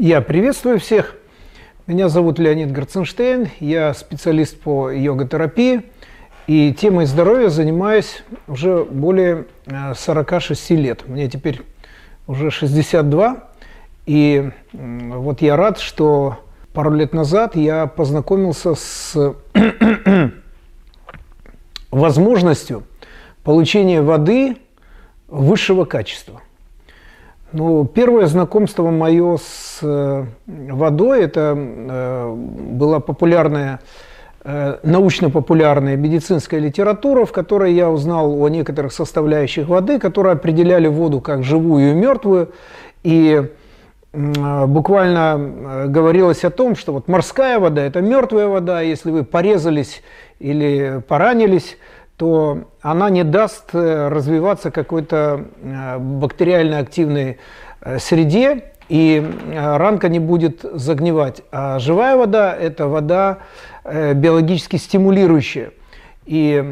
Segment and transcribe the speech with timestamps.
[0.00, 1.16] Я приветствую всех.
[1.88, 5.90] Меня зовут Леонид Герценштейн, я специалист по йога-терапии,
[6.46, 11.08] и темой здоровья занимаюсь уже более 46 э, лет.
[11.08, 11.62] Мне теперь
[12.28, 13.48] уже 62,
[14.06, 19.34] и вот я рад, что пару лет назад я познакомился с
[21.90, 22.84] возможностью
[23.42, 24.58] получения воды
[25.26, 26.40] высшего качества.
[27.50, 33.80] Ну, первое знакомство мое с э, водой, это э, была популярная,
[34.44, 41.22] э, научно-популярная медицинская литература, в которой я узнал о некоторых составляющих воды, которые определяли воду
[41.22, 42.50] как живую и мертвую.
[43.02, 43.50] И
[44.12, 50.02] буквально говорилось о том, что вот морская вода– это мертвая вода, если вы порезались
[50.38, 51.78] или поранились,
[52.18, 57.38] то она не даст э, развиваться какой-то э, бактериально активной
[57.80, 59.22] э, среде, и
[59.54, 61.42] ранка не будет загнивать.
[61.52, 63.40] А живая вода– это вода
[63.84, 65.72] биологически стимулирующая.
[66.24, 66.64] И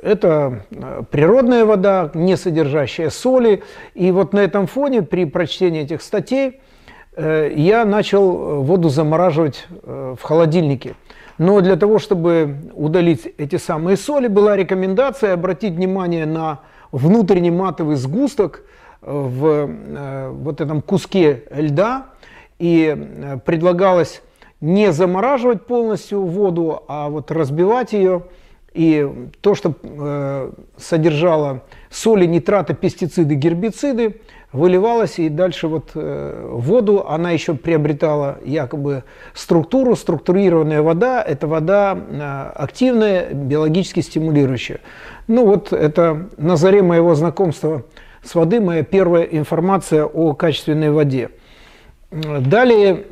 [0.00, 0.62] это
[1.10, 3.64] природная вода, не содержащая соли.
[3.94, 6.60] И вот на этом фоне при прочтении этих статей
[7.16, 10.94] я начал воду замораживать в холодильнике.
[11.38, 16.60] Но для того, чтобы удалить эти самые соли, была рекомендация обратить внимание на
[16.92, 18.62] внутренний матовый сгусток
[19.02, 22.06] э, в э, вот этом куске льда.
[22.60, 24.22] И э, предлагалось
[24.60, 28.22] не замораживать полностью воду, а вот разбивать ее.
[28.72, 34.20] И то, что содержало соли, нитраты, пестициды, гербициды,
[34.54, 39.02] выливалась, и дальше вот э, воду она еще приобретала якобы
[39.34, 39.96] структуру.
[39.96, 44.78] Структурированная вода– это вода э, активная, биологически стимулирующая.
[45.26, 47.82] Ну вот это на заре моего знакомства
[48.22, 51.30] с воды моя первая информация о качественной воде.
[52.12, 53.06] Далее,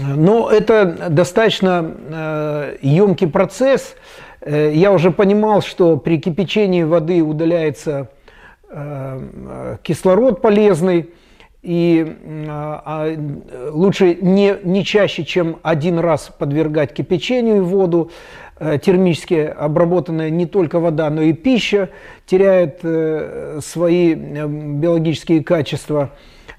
[0.00, 3.96] но это достаточно э, емкий процесс.
[4.40, 8.08] Э, я уже понимал, что при кипячении воды удаляется
[9.82, 11.10] кислород полезный,
[11.62, 12.16] и
[12.48, 18.10] а, а, лучше не, не чаще, чем один раз подвергать кипячению воду.
[18.60, 21.90] Э, термически обработанная не только вода, но и пища
[22.26, 26.10] теряет э, свои биологические качества.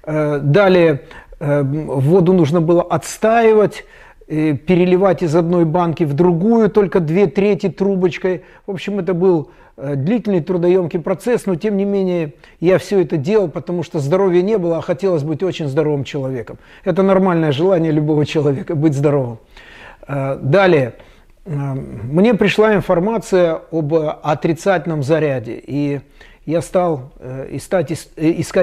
[0.06, 1.02] Далее
[1.38, 3.84] воду нужно было отстаивать,
[4.26, 8.44] переливать из одной банки в другую, только две трети трубочкой.
[8.66, 13.16] В общем, это был Э, длительный трудоемкий процесс, но тем не менее я все это
[13.16, 16.58] делал, потому что здоровья не было, а хотелось быть очень здоровым человеком.
[16.84, 19.38] Это нормальное желание любого человека быть здоровым.
[20.06, 20.94] Э, далее.
[21.44, 26.00] Э, мне пришла информация об отрицательном заряде, и
[26.46, 27.12] я стал
[27.50, 27.92] искать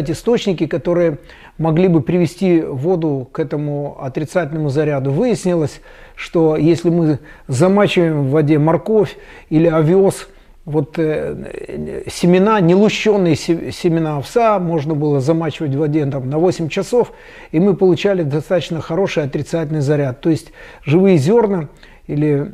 [0.09, 1.19] источники, которые
[1.57, 5.11] могли бы привести воду к этому отрицательному заряду.
[5.11, 5.79] Выяснилось,
[6.15, 9.15] что если мы замачиваем в воде морковь
[9.49, 10.27] или овес–
[10.67, 17.13] вот э, семена, нелущенные семена овса можно было замачивать в воде там, на 8 часов,
[17.53, 20.19] и мы получали достаточно хороший отрицательный заряд.
[20.19, 20.51] То есть
[20.83, 21.69] живые зерна
[22.05, 22.51] или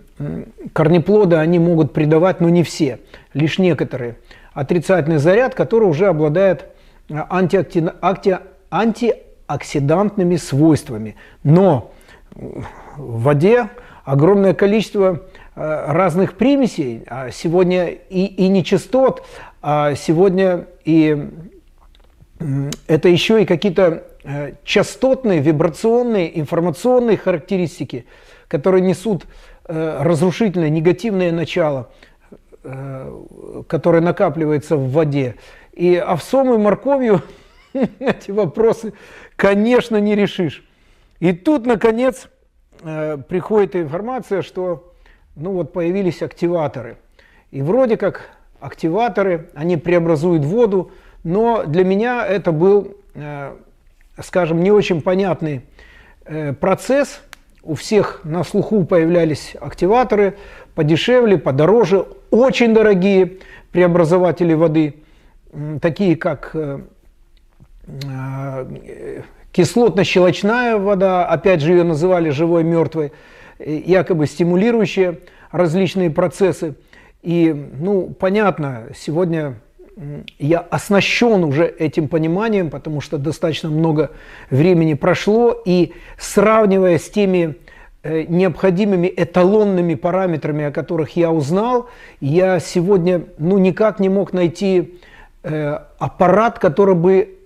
[0.74, 3.00] корнеплоды, они могут придавать, но не все,
[3.34, 4.18] лишь некоторые,
[4.54, 6.68] отрицательный заряд, который уже обладает
[7.10, 7.16] э,
[8.70, 11.16] антиоксидантными свойствами.
[11.42, 11.92] Но
[12.36, 13.70] в воде
[14.06, 15.24] огромное количество
[15.56, 19.26] разных примесей, а сегодня и, и нечистот,
[19.62, 21.30] а сегодня и
[22.88, 28.06] это еще и какие-то э, частотные, вибрационные, информационные характеристики,
[28.48, 29.26] которые несут
[29.66, 31.90] э, разрушительное, негативное начало,
[33.68, 35.36] которое накапливается в воде.
[35.74, 37.22] И овсом и морковью
[37.74, 38.94] эти вопросы,
[39.36, 40.64] конечно, не решишь.
[41.20, 42.30] И тут, наконец,
[42.82, 44.93] приходит информация, что
[45.36, 46.98] ну вот появились активаторы.
[47.52, 48.30] И вроде как
[48.60, 50.92] активаторы, они преобразуют воду,
[51.24, 53.54] но для меня это был, э,
[54.22, 55.62] скажем, не очень понятный
[56.26, 57.22] э, процесс.
[57.62, 60.38] У всех на слуху появлялись активаторы
[60.76, 63.38] подешевле, подороже, очень дорогие
[63.72, 64.96] преобразователи воды,
[65.82, 66.80] такие как э,
[69.54, 73.12] кислотно-щелочная вода, опять же ее называли живой мертвой,
[73.66, 75.20] якобы стимулирующие
[75.52, 76.76] различные процессы.
[77.22, 79.56] И, ну, понятно, сегодня
[80.40, 84.12] я оснащен уже этим пониманием, потому что достаточно много
[84.50, 87.58] времени прошло, и сравнивая с теми
[88.02, 91.90] э, необходимыми эталонными параметрами, о которых я узнал,
[92.20, 95.00] я сегодня ну, никак не мог найти
[95.44, 97.38] э, аппарат, который бы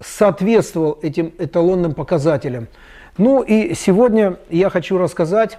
[0.00, 2.68] соответствовал этим эталонным показателям.
[3.18, 5.58] Ну и сегодня я хочу рассказать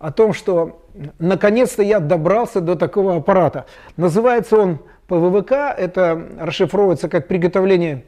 [0.00, 0.82] о том, что
[1.20, 3.66] наконец-то я добрался до такого аппарата.
[3.96, 8.04] Называется он ПВВК, это расшифровывается как приготовление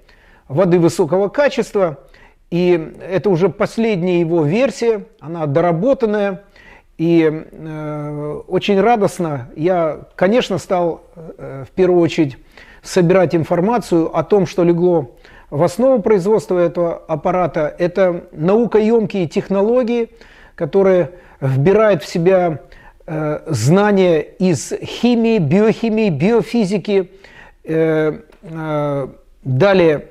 [0.48, 1.98] воды высокого качества.
[2.50, 6.44] И это уже последняя его версия, она доработанная.
[6.96, 12.36] И э, очень радостно я, конечно, стал э, в первую очередь
[12.82, 15.12] собирать информацию о том, что легло
[15.50, 17.74] в основу производства этого аппарата.
[17.78, 20.10] Это наукоемкие технологии,
[20.54, 22.60] которые вбирают в себя
[23.06, 27.10] э, знания из химии, биохимии, биофизики.
[27.64, 29.08] Э, э,
[29.44, 30.08] далее,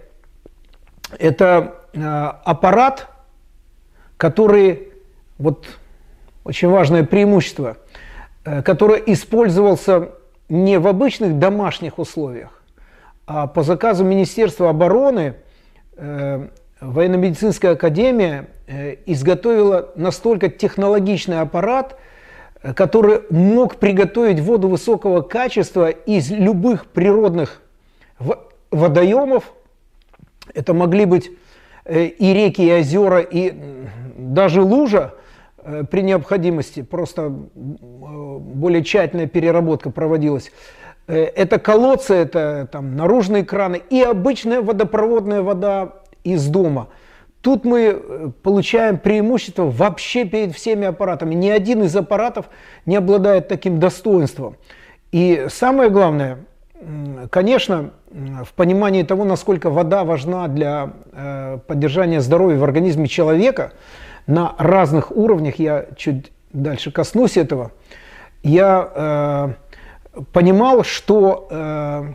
[1.19, 3.07] это э, аппарат,
[4.18, 4.89] который
[5.38, 5.68] вот
[6.44, 7.78] очень важное преимущество,
[8.44, 10.10] э, которое использовался
[10.50, 12.56] не в обычных домашних условиях,
[13.27, 15.35] а по заказу Министерства обороны
[15.97, 16.47] э,
[16.79, 21.97] военно-медицинская академия э, изготовила настолько технологичный аппарат,
[22.75, 27.62] который мог приготовить воду высокого качества из любых природных
[28.71, 29.53] водоемов.
[30.53, 31.29] Это могли быть
[31.88, 33.53] и реки, и озера, и
[34.18, 35.13] даже лужа–
[35.68, 40.50] Э, при необходимости, просто э, более тщательная переработка проводилась.
[41.07, 45.94] Э, это колодцы, это там наружные краны и обычная водопроводная вода
[46.24, 46.89] из дома.
[47.42, 51.33] Тут мы получаем преимущество вообще перед всеми аппаратами.
[51.33, 52.48] Ни один из аппаратов
[52.86, 54.57] не обладает таким достоинством.
[55.12, 56.39] И самое главное,
[57.30, 60.92] конечно, в понимании того, насколько вода важна для
[61.68, 63.71] поддержания здоровья в организме человека–
[64.27, 67.71] на разных уровнях, я чуть дальше коснусь этого,
[68.44, 69.53] я э,
[70.31, 72.13] понимал, что э,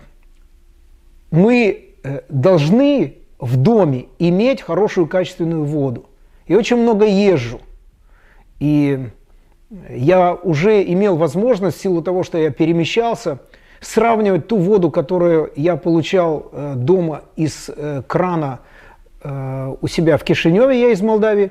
[1.31, 6.07] мы э, должны в доме иметь хорошую качественную воду.
[6.47, 7.61] И очень много езжу.
[8.61, 9.09] И
[9.91, 13.39] я уже имел возможность, в силу того, что я перемещался,
[13.81, 18.61] сравнивать ту воду, которую я получал э, дома из э, крана
[19.23, 21.51] э, у себя в Кишиневе, я из Молдавии,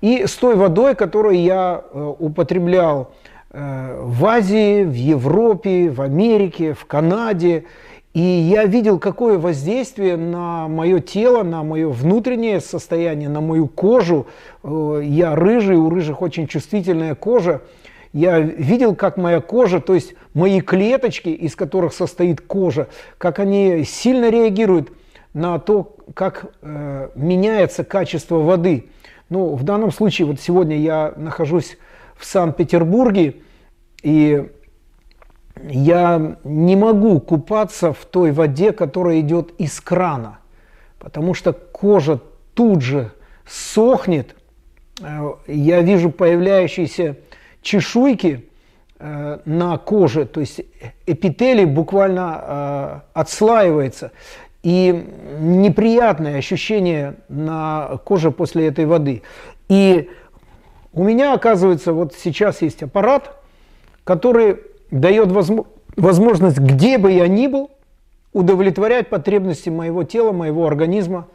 [0.00, 3.12] и с той водой, которую я э, употреблял
[3.54, 7.64] в Азии, в Европе, в Америке, в Канаде.
[8.14, 14.28] И я видел, какое воздействие на мое тело, на мое внутреннее состояние, на мою кожу.
[14.62, 17.62] Э, я рыжий, у рыжих очень чувствительная кожа.
[18.12, 22.86] Я видел, как моя кожа, то есть мои клеточки, из которых состоит кожа,
[23.18, 24.92] как они сильно реагируют
[25.32, 28.90] на то, как э, меняется качество воды.
[29.28, 31.78] Ну, в данном случае, вот сегодня я нахожусь
[32.16, 33.34] в Санкт-Петербурге,
[34.04, 34.50] и
[35.62, 40.38] я не могу купаться в той воде, которая идет из крана,
[40.98, 42.20] потому что кожа
[42.52, 43.12] тут же
[43.46, 44.36] сохнет,
[45.00, 47.16] э, я вижу появляющиеся
[47.62, 48.44] чешуйки
[48.98, 50.60] э, на коже, то есть
[51.06, 54.12] эпителий буквально э, отслаивается
[54.62, 55.06] и
[55.40, 59.22] неприятное ощущение на коже после этой воды.
[59.70, 60.10] И
[60.92, 63.40] у меня, оказывается, вот сейчас есть аппарат,
[64.04, 64.58] который
[64.90, 65.30] дает
[65.96, 67.70] возможность, где бы я ни был,
[68.32, 71.28] удовлетворять потребности моего тела, моего организма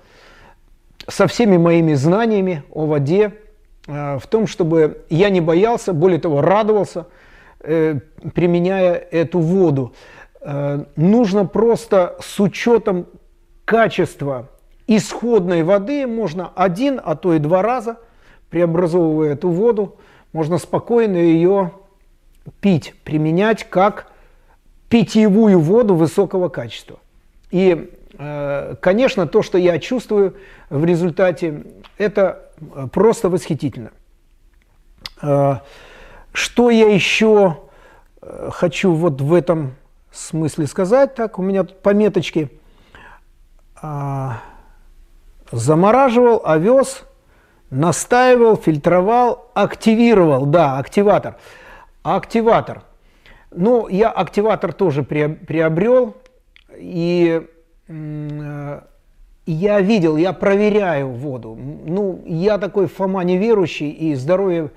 [1.07, 3.33] со всеми моими знаниями о воде,
[3.88, 7.07] э, в том, чтобы я не боялся, более того, радовался,
[7.61, 7.99] э,
[8.35, 9.94] применяя эту воду.
[10.42, 13.07] Э, нужно просто с учетом
[13.66, 14.49] качества
[14.88, 17.97] исходной воды можно один, а то и два раза,
[18.49, 19.95] преобразовывая эту воду,
[20.33, 21.71] можно спокойно ее
[22.61, 24.11] пить, применять как
[24.89, 26.99] питьевую воду высокого качества.
[27.51, 30.35] И, э, конечно, то, что я чувствую
[30.69, 31.63] в результате,
[31.97, 32.49] это
[32.91, 33.91] просто восхитительно.
[35.21, 35.57] Э,
[36.33, 37.57] что я еще
[38.21, 39.75] э, хочу вот в этом
[40.11, 42.49] смысле сказать, так, у меня тут пометочки–
[43.81, 44.41] а,
[45.51, 47.03] замораживал, овес,
[47.69, 50.45] настаивал, фильтровал, активировал.
[50.45, 51.37] Да, активатор.
[52.03, 52.83] Активатор.
[53.51, 56.15] Ну, я активатор тоже приобрел.
[56.77, 57.41] И
[57.87, 58.81] э,
[59.45, 61.57] я видел, я проверяю воду.
[61.57, 64.71] Ну, я такой Фома неверующий, и здоровье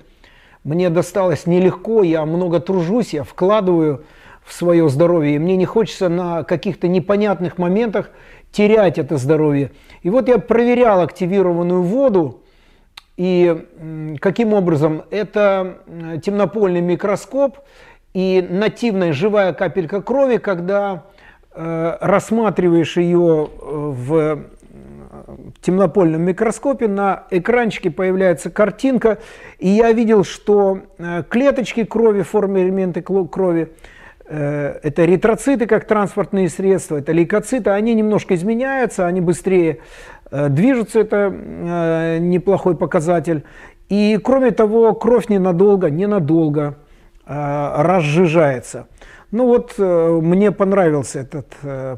[0.63, 4.05] мне досталось нелегко, я много тружусь, я вкладываю
[4.43, 8.11] в свое здоровье, и мне не хочется на каких-то непонятных моментах
[8.51, 9.71] терять это здоровье.
[10.01, 12.42] И вот я проверял активированную воду,
[13.17, 15.03] и каким образом?
[15.11, 15.77] Это
[16.23, 17.59] темнопольный микроскоп
[18.13, 21.03] и нативная живая капелька крови, когда
[21.53, 24.43] э, рассматриваешь ее э, в
[25.61, 29.19] темнопольном микроскопе на экранчике появляется картинка,
[29.59, 33.71] и я видел, что э, клеточки крови, формы элементы крови,
[34.25, 39.79] э, это эритроциты как транспортные средства, это лейкоциты, они немножко изменяются, они быстрее
[40.49, 41.29] движутся, это
[42.19, 43.43] неплохой показатель.
[43.89, 46.75] И кроме того, кровь ненадолго, ненадолго
[47.25, 48.87] разжижается.
[49.31, 51.53] Ну вот мне понравился этот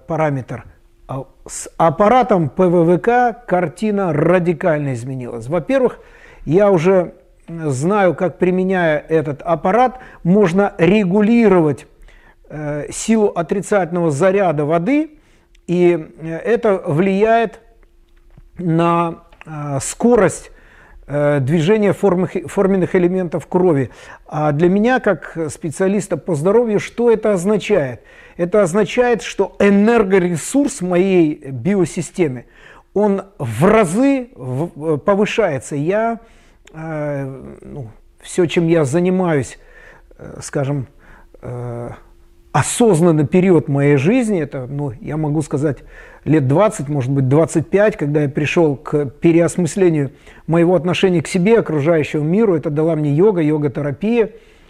[0.08, 0.66] параметр–
[1.08, 5.48] а с аппаратом ПВВК картина радикально изменилась.
[5.48, 6.00] Во-первых,
[6.46, 7.14] я уже
[7.48, 11.86] знаю, как применяя этот аппарат, можно регулировать
[12.50, 15.20] э, силу отрицательного заряда воды,
[15.68, 17.60] и э, это влияет
[18.58, 20.52] на э, скорость
[21.08, 23.92] э, движения форменных элементов крови.
[24.26, 28.02] А для меня, как специалиста по здоровью, что это означает?
[28.38, 32.46] Это означает, что энергоресурс моей биосистемы,
[32.94, 34.30] он в разы
[35.06, 35.76] повышается.
[35.76, 36.20] Я,
[36.74, 37.90] э, ну,
[38.22, 39.60] все, чем я занимаюсь,
[40.18, 40.88] э, скажем,
[41.42, 41.92] э,
[42.56, 45.80] осознанный период моей жизни, это, ну, я могу сказать,
[46.24, 50.12] лет 20, может быть, 25, когда я пришел к переосмыслению
[50.48, 54.30] моего отношения к себе, окружающему миру, это дала мне йога, йога-терапия.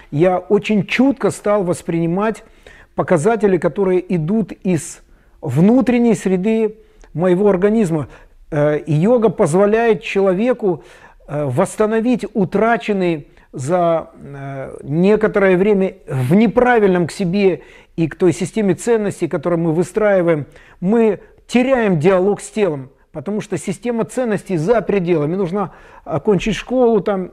[0.10, 2.44] Я очень чутко стал воспринимать
[2.96, 5.02] показатели, которые идут из
[5.42, 6.78] внутренней среды
[7.14, 8.08] моего организма.
[8.50, 10.84] Э, йога позволяет человеку
[11.28, 17.62] э, восстановить утраченный за э, некоторое время в неправильном к себе
[17.96, 20.46] и к той системе ценностей, которую мы выстраиваем,
[20.80, 25.36] мы теряем диалог с телом, потому что система ценностей за пределами.
[25.36, 27.32] Нужно окончить школу, там,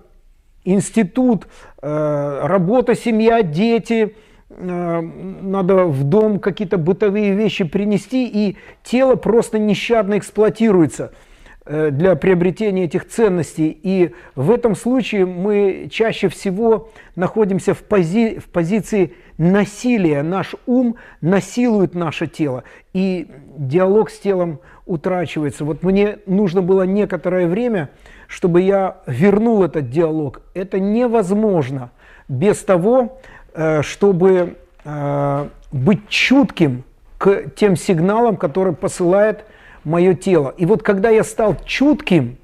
[0.64, 1.48] институт,
[1.80, 4.16] работа, семья, дети–
[4.58, 11.31] Э, надо в дом какие-то бытовые вещи принести, и тело просто нещадно эксплуатируется э,
[11.64, 13.78] для приобретения этих ценностей.
[13.83, 20.23] И в этом случае мы чаще всего находимся в, пози в позиции насилия.
[20.23, 25.64] Наш ум насилует наше тело, и диалог с телом утрачивается.
[25.64, 27.90] Вот мне нужно было некоторое время,
[28.26, 30.42] чтобы я вернул этот диалог.
[30.54, 31.90] Это невозможно
[32.28, 33.21] без того,
[33.54, 36.85] Э, чтобы э, быть чутким
[37.19, 39.45] к тем сигналам, которые посылает
[39.84, 40.54] мое тело.
[40.56, 42.38] И вот когда я стал чутким,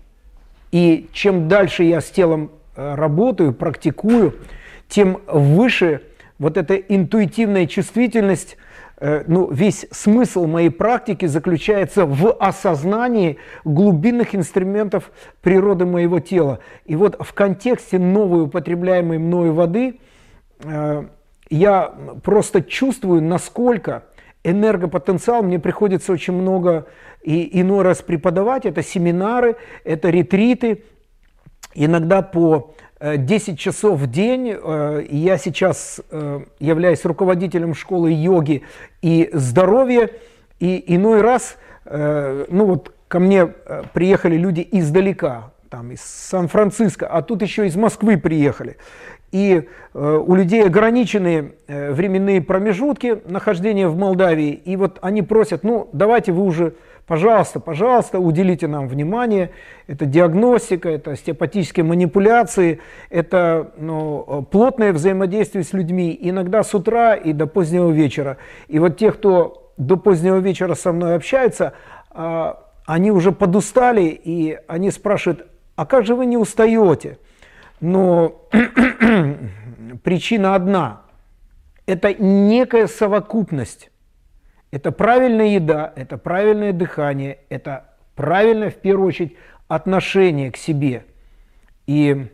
[0.71, 4.35] и чем дальше я с телом э, работаю, практикую,
[4.89, 6.03] тем выше
[6.39, 8.57] вот эта интуитивная чувствительность,
[9.01, 16.59] ну, весь смысл моей практики заключается в осознании глубинных инструментов природы моего тела.
[16.85, 20.01] И вот в контексте новой употребляемой мною воды–
[20.61, 21.05] Э,
[21.51, 24.05] я просто чувствую, насколько
[24.51, 26.87] энергопотенциал, мне приходится очень много
[27.23, 30.85] и иной раз преподавать, это семинары, это ретриты,
[31.75, 34.55] иногда по 10 э, часов в день.
[34.61, 36.01] Э, я сейчас
[36.59, 38.63] являюсь руководителем школы йоги
[39.03, 40.11] и здоровья,
[40.61, 43.47] и иной раз, ну вот ко мне
[43.93, 48.77] приехали люди издалека, там из Сан-Франциско, а тут еще из Москвы приехали.
[49.31, 54.53] И э, у людей ограниченные э, временные промежутки нахождения в Молдавии.
[54.53, 56.75] И вот они просят, ну давайте вы уже,
[57.07, 59.51] пожалуйста, пожалуйста, уделите нам внимание.
[59.87, 62.81] Это диагностика, это остеопатические манипуляции,
[63.11, 68.39] это ну, плотное взаимодействие с людьми, иногда с утра и до позднего вечера.
[68.69, 71.75] И вот те, кто до позднего вечера со мной общаются,
[72.15, 72.53] э,
[72.87, 77.19] они уже подустали, и они спрашивают, а как же вы не устаете?
[77.81, 78.49] Но
[80.03, 81.03] причина одна.
[81.87, 83.91] Это некая совокупность.
[84.71, 89.37] Это правильная еда, это правильное дыхание, это правильное, в первую очередь,
[89.69, 91.05] отношение к себе.
[91.87, 92.27] И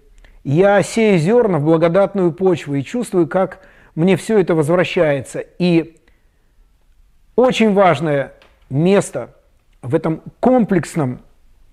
[0.42, 3.60] я сею зерна в благодатную почву и чувствую, как
[3.94, 5.38] мне все это возвращается.
[5.38, 6.00] И
[7.36, 8.32] очень важное
[8.70, 9.34] место
[9.82, 11.20] в этом комплексном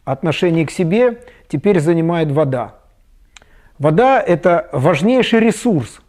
[0.06, 2.81] отношении к себе теперь занимает вода.
[3.82, 6.02] Вода– это важнейший ресурс.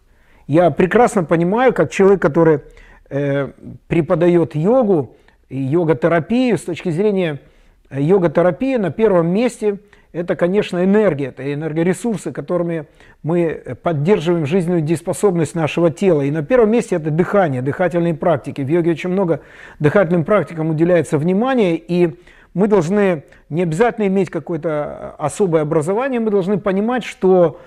[0.47, 2.61] Я прекрасно понимаю, как человек, который
[3.09, 3.49] э,
[3.87, 5.17] преподает йогу,
[5.49, 7.41] йога-терапию, с точки зрения
[7.89, 9.79] э, йога-терапии на первом месте
[10.13, 12.85] это, конечно, энергия, это энергоресурсы, которыми
[13.23, 16.21] мы поддерживаем жизненную дееспособность нашего тела.
[16.21, 18.61] И на первом месте это дыхание, дыхательные практики.
[18.61, 19.41] В йоге очень много
[19.79, 22.19] дыхательным практикам уделяется внимание, и
[22.55, 27.61] мы должны не обязательно иметь какое-то особое образование, мы должны понимать, что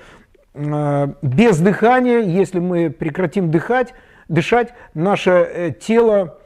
[0.54, 3.94] э, без дыхания, если мы прекратим дыхать,
[4.28, 6.38] дышать, наше э, тело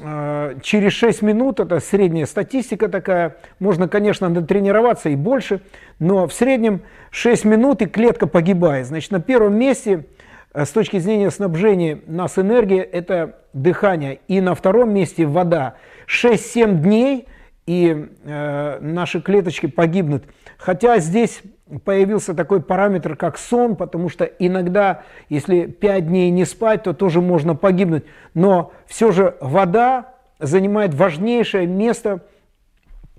[0.00, 5.60] э, через 6 минут, это средняя статистика такая, можно, конечно, натренироваться и больше,
[5.98, 8.86] но в среднем 6 минут и клетка погибает.
[8.86, 10.06] Значит, на первом месте
[10.54, 15.74] с точки зрения снабжения нас энергии это дыхание, и на втором месте вода.
[16.06, 17.26] 6-7 дней,
[17.66, 20.24] и э, наши клеточки погибнут.
[20.58, 21.42] Хотя здесь
[21.84, 27.20] появился такой параметр, как сон, потому что иногда, если 5 дней не спать, то тоже
[27.20, 28.04] можно погибнуть.
[28.34, 32.20] Но все же вода занимает важнейшее место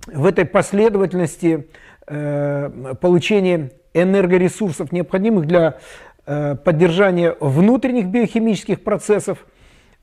[0.06, 1.68] в этой последовательности
[2.06, 5.78] э, получения энергоресурсов, необходимых для
[6.26, 9.44] э, поддержания внутренних биохимических процессов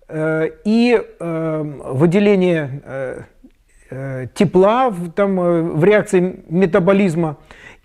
[0.10, 3.22] э, и э, выделения э,
[4.34, 7.38] тепла в, там, э, в реакции метаболизма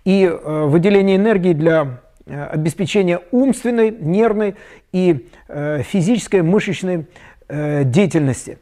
[0.05, 4.55] и э, выделение энергии для э, обеспечения умственной, нервной
[4.91, 7.07] и э, физической мышечной
[7.51, 8.59] деятельности.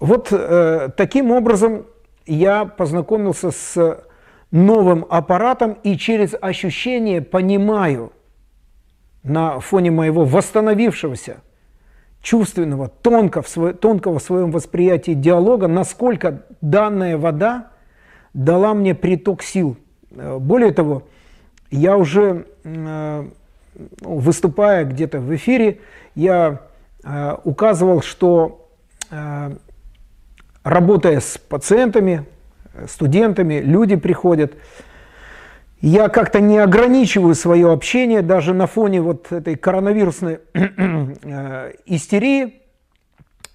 [0.00, 0.32] Вот
[0.96, 1.84] таким образом
[2.24, 3.98] я познакомился с
[4.50, 8.14] новым аппаратом и через ощущение понимаю
[9.22, 11.42] на фоне моего восстановившегося
[12.22, 17.68] чувственного, тонко в тонкого в своем восприятии диалога, насколько данная вода
[18.34, 19.76] дала мне приток сил–
[20.18, 21.04] Э, более того,
[21.70, 23.28] я уже э,
[24.00, 25.80] выступая где-то в эфире,
[26.14, 26.62] я
[27.04, 28.64] э, указывал, что
[30.62, 32.26] работая с пациентами,
[32.86, 34.52] студентами, люди приходят,
[35.80, 40.40] я как-то не ограничиваю свое общение даже на фоне вот этой коронавирусной
[41.86, 42.62] истерии.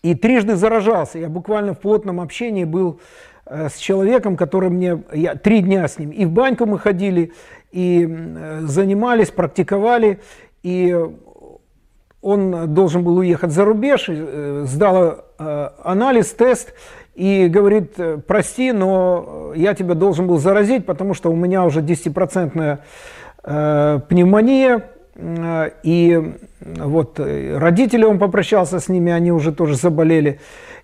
[0.02, 1.18] И трижды заражался.
[1.18, 3.00] Я буквально в плотном общении был
[3.46, 7.34] Э, с человеком, который мне, я три дня с ним, и в баньку мы ходили,
[7.72, 8.08] и
[8.62, 10.20] занимались, практиковали,
[10.62, 10.98] и
[12.22, 16.74] он должен был уехать за рубеж, э, сдал э, анализ, тест,
[17.16, 17.96] и говорит,
[18.28, 22.80] прости, но я тебя должен был заразить, потому что у меня уже 10%
[23.44, 24.90] пневмония,
[25.84, 30.40] и вот родители, он попрощался с ними, они уже тоже заболели.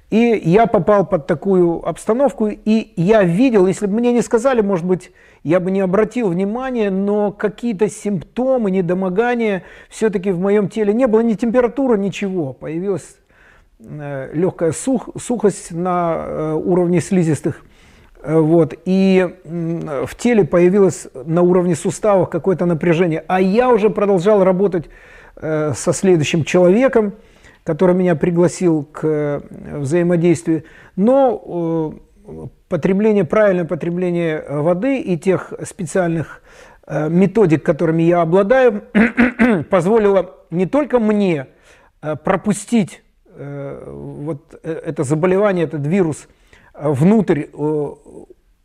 [0.10, 4.86] И я попал под такую обстановку, и я видел, если бы мне не сказали, может
[4.86, 5.12] быть,
[5.44, 11.20] я бы не обратил внимания, но какие-то симптомы, недомогания все-таки в моем теле не было,
[11.22, 12.54] ни температуры, ничего.
[12.54, 13.29] Появилась э,
[13.80, 17.62] легкая сух, сухость на э, уровне слизистых.
[18.22, 23.24] Э, вот, и в теле появилось на уровне суставов какое-то напряжение.
[23.28, 24.90] А я уже продолжал работать
[25.42, 27.14] со следующим человеком,
[27.70, 29.42] который меня пригласил к э,
[29.78, 30.64] взаимодействию,
[30.96, 31.94] но
[32.26, 36.42] э, потребление, правильное потребление воды и тех специальных
[36.88, 38.86] э, методик, которыми я обладаю,
[39.70, 41.46] позволило не только мне
[42.24, 43.04] пропустить
[43.40, 46.28] вот это заболевание, этот вирус
[46.74, 47.46] внутрь,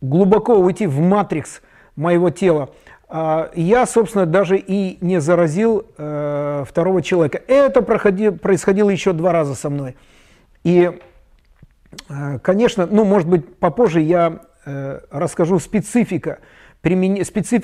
[0.00, 1.62] глубоко уйти в матрикс
[1.96, 2.70] моего тела,
[3.08, 7.40] а, я, собственно, даже и не заразил э, второго человека.
[7.46, 9.94] Это происходило еще два раза со мной.
[10.64, 10.90] И,
[12.08, 16.38] э, конечно, ну, может быть, попозже я э, расскажу специфика,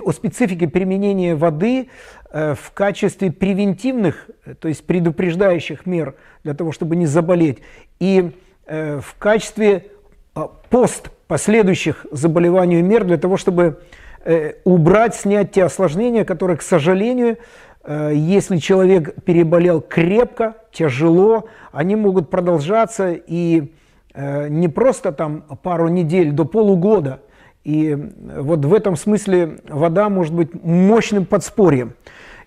[0.02, 1.88] о специфике применения воды
[2.30, 4.28] э, в качестве превентивных,
[4.60, 7.58] то есть предупреждающих мер для того, чтобы не заболеть,
[7.98, 8.32] и
[8.66, 9.86] э, в качестве
[10.34, 13.80] э, пост последующих заболеванию мер для того, чтобы
[14.22, 17.38] Э, убрать, снять те осложнения, которые, к сожалению,
[17.82, 23.72] э, если человек переболел крепко, тяжело, они могут продолжаться и
[24.12, 27.22] э, не просто там пару недель, до полугода.
[27.64, 27.94] И
[28.36, 31.94] вот в этом смысле вода может быть мощным подспорьем.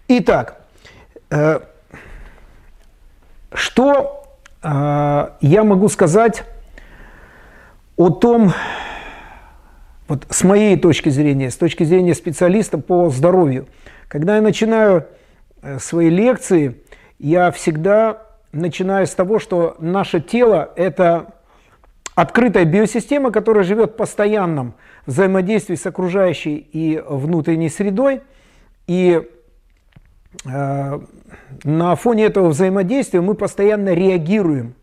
[0.07, 0.61] Итак,
[3.53, 4.23] что
[4.61, 6.43] я могу сказать
[7.95, 8.53] о том,
[10.07, 13.67] вот с моей точки зрения, с точки зрения специалиста по здоровью,
[14.07, 15.07] когда я начинаю
[15.61, 16.81] э, свои лекции,
[17.19, 18.21] я всегда
[18.51, 21.33] начинаю с того, что наше тело– это
[22.15, 28.21] открытая биосистема, которая живет в постоянном взаимодействии с окружающей и внутренней средой.
[28.87, 29.21] И
[30.45, 30.99] э,
[31.63, 34.75] на фоне этого взаимодействия мы постоянно реагируем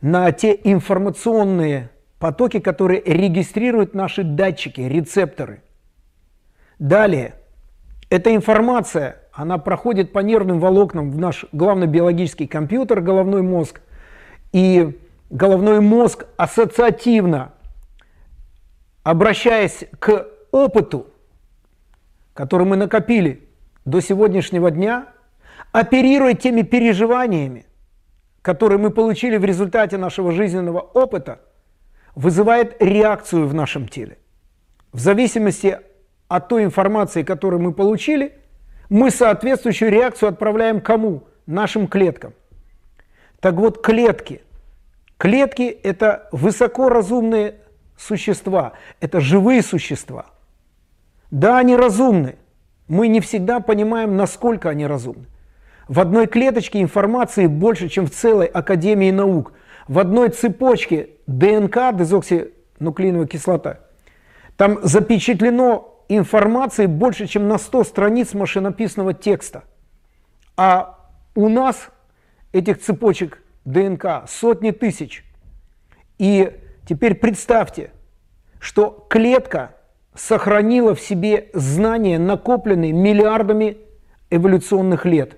[0.00, 5.62] на те информационные потоки, которые регистрируют наши датчики, рецепторы.
[6.78, 7.34] Далее,
[8.08, 13.80] эта информация, она проходит по нервным волокнам в наш главный биологический компьютер, головной мозг,
[14.52, 14.98] и
[15.30, 17.52] головной мозг ассоциативно,
[19.02, 21.06] обращаясь к опыту,
[22.34, 23.48] который мы накопили
[23.84, 25.06] до сегодняшнего дня,
[25.72, 27.66] оперирует теми переживаниями,
[28.42, 31.40] который мы получили в результате нашего жизненного опыта,
[32.14, 34.18] вызывает реакцию в нашем теле.
[34.92, 35.78] В зависимости
[36.28, 38.34] от той информации, которую мы получили,
[38.88, 41.24] мы соответствующую реакцию отправляем кому?
[41.46, 42.34] Нашим клеткам.
[43.40, 44.42] Так вот, клетки.
[45.16, 47.56] Клетки– это высокоразумные
[48.00, 50.26] существа, это живые существа.
[51.30, 52.36] Да, они разумны.
[52.88, 55.26] Мы не всегда понимаем, насколько они разумны.
[55.86, 59.52] В одной клеточке информации больше, чем в целой Академии наук.
[59.86, 63.80] В одной цепочке ДНК, дезоксинуклеиновая кислота,
[64.56, 69.64] там запечатлено информации больше, чем на 100 страниц машинописного текста.
[70.56, 70.98] А
[71.34, 71.88] у нас
[72.52, 75.24] этих цепочек ДНК сотни тысяч.
[76.18, 77.90] И теперь представьте,
[78.58, 79.74] что клетка
[80.14, 83.78] сохранила в себе знания, накопленные миллиардами
[84.30, 85.36] эволюционных лет.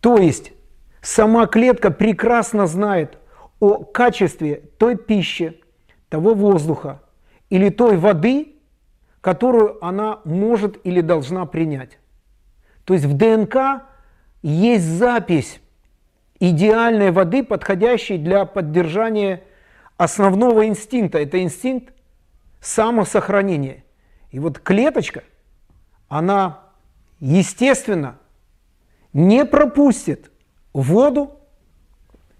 [0.00, 0.52] То есть
[1.00, 3.18] сама клетка прекрасно знает
[3.60, 5.60] о качестве той пищи,
[6.08, 7.02] того воздуха
[7.50, 8.54] или той воды,
[9.20, 11.98] которую она может или должна принять.
[12.84, 13.82] То есть в ДНК
[14.42, 15.60] есть запись
[16.40, 19.42] идеальной воды, подходящей для поддержания
[19.98, 21.18] основного инстинкта.
[21.18, 21.92] Это инстинкт
[22.60, 23.84] самосохранения.
[24.30, 25.24] И вот клеточка,
[26.08, 26.60] она,
[27.20, 28.18] естественно,
[29.12, 30.30] не пропустит
[30.72, 31.38] воду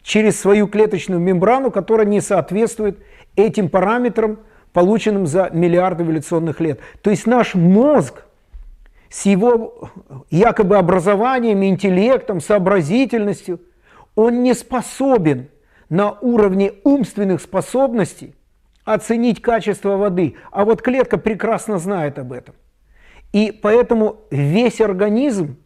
[0.03, 2.99] через свою клеточную мембрану, которая не соответствует
[3.37, 4.39] этим параметрам,
[4.73, 6.81] полученным за миллиарды эволюционных лет.
[7.03, 8.25] То есть наш мозг
[9.11, 9.91] с его
[10.31, 13.61] якобы образованием, интеллектом, сообразительностью,
[14.15, 15.49] он не способен
[15.89, 18.35] на уровне умственных способностей
[18.85, 20.37] оценить качество воды.
[20.51, 22.55] А вот клетка прекрасно знает об этом.
[23.33, 25.59] И поэтому весь организм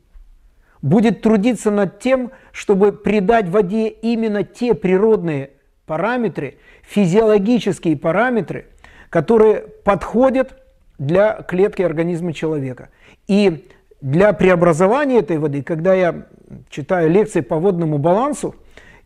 [0.80, 5.50] будет трудиться над тем, чтобы придать воде именно те природные
[5.86, 8.66] параметры, физиологические параметры,
[9.08, 10.60] которые подходят
[10.98, 12.90] для клетки организма человека.
[13.28, 13.68] И
[14.00, 16.26] для преобразования этой воды, когда я
[16.68, 18.56] читаю лекции по водному балансу,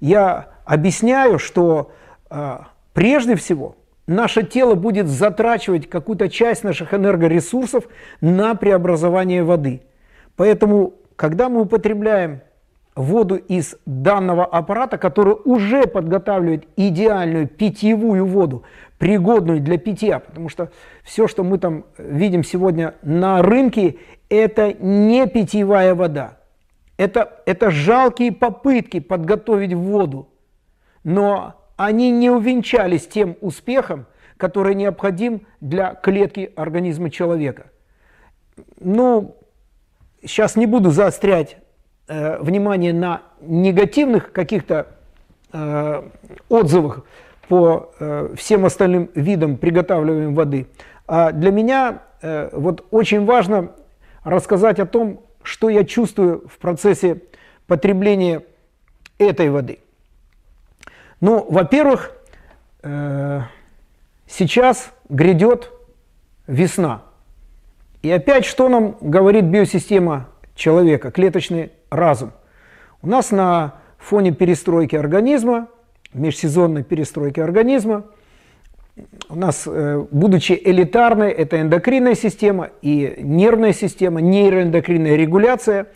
[0.01, 1.93] я объясняю, что
[2.31, 2.59] э,
[2.93, 7.85] прежде всего наше тело будет затрачивать какую-то часть наших энергоресурсов
[8.21, 9.83] на преобразование воды.
[10.37, 12.41] Поэтому когда мы употребляем
[12.95, 18.65] воду из данного аппарата, который уже подготавливает идеальную питьевую воду,
[18.99, 20.71] пригодную для питья, потому что
[21.05, 23.97] все, что мы там видим сегодня на рынке,
[24.31, 26.36] это не питьевая вода.
[26.97, 30.29] Это, это жалкие попытки подготовить воду,
[31.05, 34.07] но они не увенчались тем успехом,
[34.39, 37.67] который необходим для клетки организма человека.
[38.81, 39.37] Ну,
[40.23, 41.59] сейчас не буду заострять
[42.09, 44.87] э, внимание на негативных каких-то
[45.53, 46.03] э,
[46.49, 47.05] отзывах
[47.49, 50.67] по э, всем остальным видам приготавливаемой воды.
[51.07, 53.73] А для меня э, вот очень важно
[54.25, 57.23] рассказать о том, что я чувствую в процессе
[57.69, 58.43] потребления
[59.17, 59.79] этой воды.
[61.21, 62.11] Ну, во-первых,
[62.83, 63.43] э,
[64.27, 65.71] сейчас грядет
[66.49, 67.03] весна.
[68.03, 72.33] И опять, что нам говорит биосистема человека, клеточный разум?
[73.01, 75.69] У нас на фоне перестройки организма,
[76.13, 78.05] межсезонной перестройки организма,
[79.29, 85.87] у нас, э, будучи элитарной, это эндокринная система и нервная система, нейроэндокринная регуляция,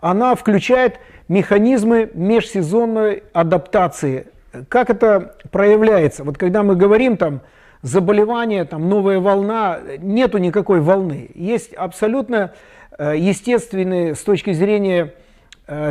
[0.00, 4.28] она включает механизмы межсезонной адаптации.
[4.68, 6.24] Как это проявляется?
[6.24, 7.42] Вот когда мы говорим там
[7.82, 11.30] заболевание, там, новая волна, нету никакой волны.
[11.34, 12.54] Есть абсолютно
[12.98, 15.14] э, естественные с точки зрения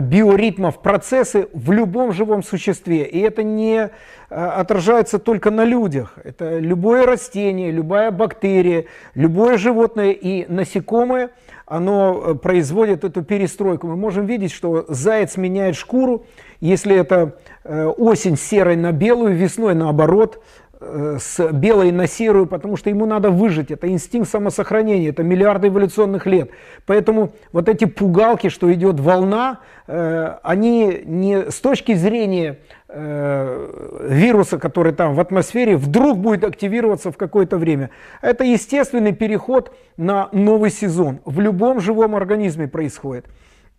[0.01, 3.03] биоритмов процессы в любом живом существе.
[3.05, 3.89] И это не э,
[4.29, 6.15] отражается только на людях.
[6.23, 11.29] Это любое растение, любая бактерия, любое животное и насекомое,
[11.65, 13.87] оно производит эту перестройку.
[13.87, 16.25] Мы можем видеть, что заяц меняет шкуру,
[16.59, 22.89] если это осень серой на белую, весной наоборот– Э, с белой на серую, потому что
[22.89, 23.71] ему надо выжить.
[23.71, 26.51] Это инстинкт самосохранения, это миллиарды эволюционных лет.
[26.85, 32.59] Поэтому вот эти пугалки, что идет волна, э, они не с точки зрения
[32.89, 37.89] э, вируса, который там в атмосфере, вдруг будет активироваться в какое-то время.
[38.21, 41.21] Это естественный переход на новый сезон.
[41.25, 43.25] В любом живом организме происходит.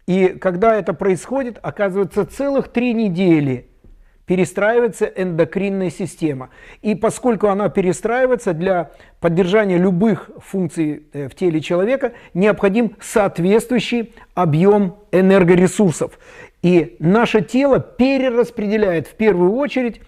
[0.08, 3.67] И когда это происходит, оказывается, целых три недели–
[4.28, 6.50] перестраивается эндокринная система.
[6.82, 14.96] И поскольку она перестраивается, для поддержания любых функций э, в теле человека необходим соответствующий объем
[15.12, 16.18] энергоресурсов.
[16.62, 20.02] И наше тело перераспределяет в первую очередь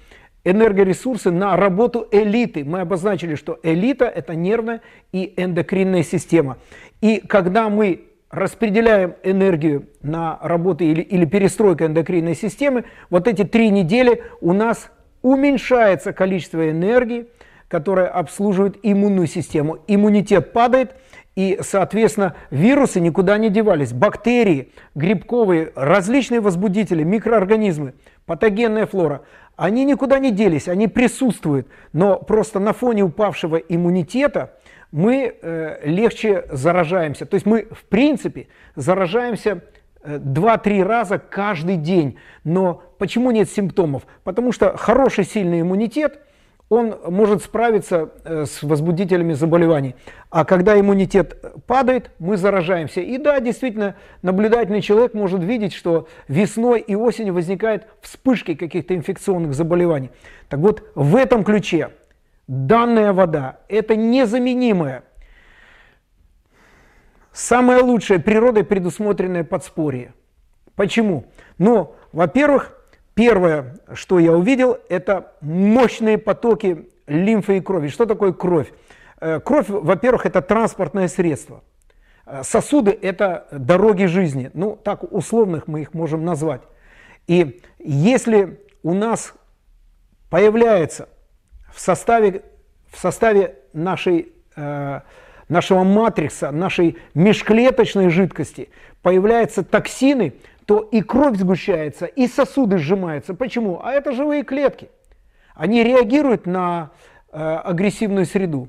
[0.44, 2.62] энергоресурсы на работу элиты.
[2.62, 6.58] Мы обозначили, что элита– это нервная и эндокринная система.
[7.00, 13.70] И когда мы распределяем энергию на работу или, или перестройку эндокринной системы, вот эти три
[13.70, 14.90] недели у нас
[15.22, 17.26] уменьшается количество энергии,
[17.68, 19.78] которая обслуживает иммунную систему.
[19.86, 20.94] Иммунитет падает,
[21.36, 23.92] и, соответственно, вирусы никуда не девались.
[23.92, 27.94] Бактерии, грибковые, различные возбудители, микроорганизмы,
[28.26, 29.22] патогенная флора,
[29.56, 31.68] они никуда не делись, они присутствуют.
[31.92, 34.54] Но просто на фоне упавшего иммунитета
[34.92, 37.26] мы э, легче заражаемся.
[37.26, 39.62] То есть мы, в принципе, заражаемся
[40.04, 42.18] 2-3 э, раза каждый день.
[42.44, 44.02] Но почему нет симптомов?
[44.24, 46.20] Потому что хороший сильный иммунитет,
[46.68, 49.96] он может справиться э, с возбудителями заболеваний.
[50.30, 53.00] А когда иммунитет падает, мы заражаемся.
[53.00, 59.52] И да, действительно, наблюдательный человек может видеть, что весной и осенью возникают вспышки каких-то инфекционных
[59.54, 60.10] заболеваний.
[60.48, 61.90] Так вот, в этом ключе
[62.50, 65.04] данная вода– это незаменимое,
[67.32, 70.14] самое лучшее природой предусмотренное подспорье.
[70.74, 71.26] Почему?
[71.58, 72.76] Ну, во-первых,
[73.14, 77.86] первое, что я увидел, это мощные потоки лимфы и крови.
[77.86, 78.72] Что такое кровь?
[79.20, 81.62] Э, кровь, во-первых, это транспортное средство.
[82.26, 84.50] Э, сосуды– это дороги жизни.
[84.54, 86.62] Ну, так условных мы их можем назвать.
[87.28, 89.34] И если у нас
[90.30, 91.08] появляется
[91.72, 92.42] в составе,
[92.90, 95.00] в составе нашей, э,
[95.48, 98.70] нашего матрикса, нашей межклеточной жидкости
[99.02, 100.34] появляются токсины,
[100.66, 103.34] то и кровь сгущается, и сосуды сжимаются.
[103.34, 103.80] Почему?
[103.82, 104.88] А это живые клетки.
[105.54, 106.90] Они реагируют на
[107.32, 108.68] э, агрессивную среду.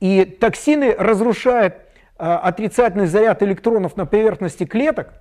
[0.00, 5.12] И токсины разрушают э, отрицательный заряд электронов на поверхности клеток,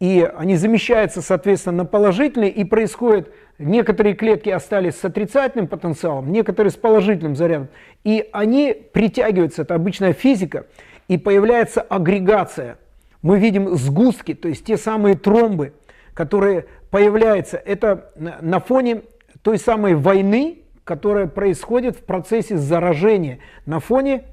[0.00, 6.70] и они замещаются, соответственно, на положительные, и происходит Некоторые клетки остались с отрицательным потенциалом, некоторые
[6.70, 7.68] с положительным зарядом.
[8.04, 10.66] И они притягиваются, это обычная физика,
[11.08, 12.78] и появляется агрегация.
[13.20, 15.72] Мы видим сгустки, то есть те самые тромбы,
[16.14, 17.56] которые появляются.
[17.56, 19.02] Это на фоне
[19.42, 24.24] той самой войны, которая происходит в процессе заражения, на фоне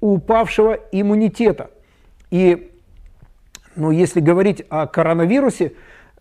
[0.00, 1.70] упавшего иммунитета.
[2.30, 2.72] И
[3.76, 5.74] ну, если говорить о коронавирусе,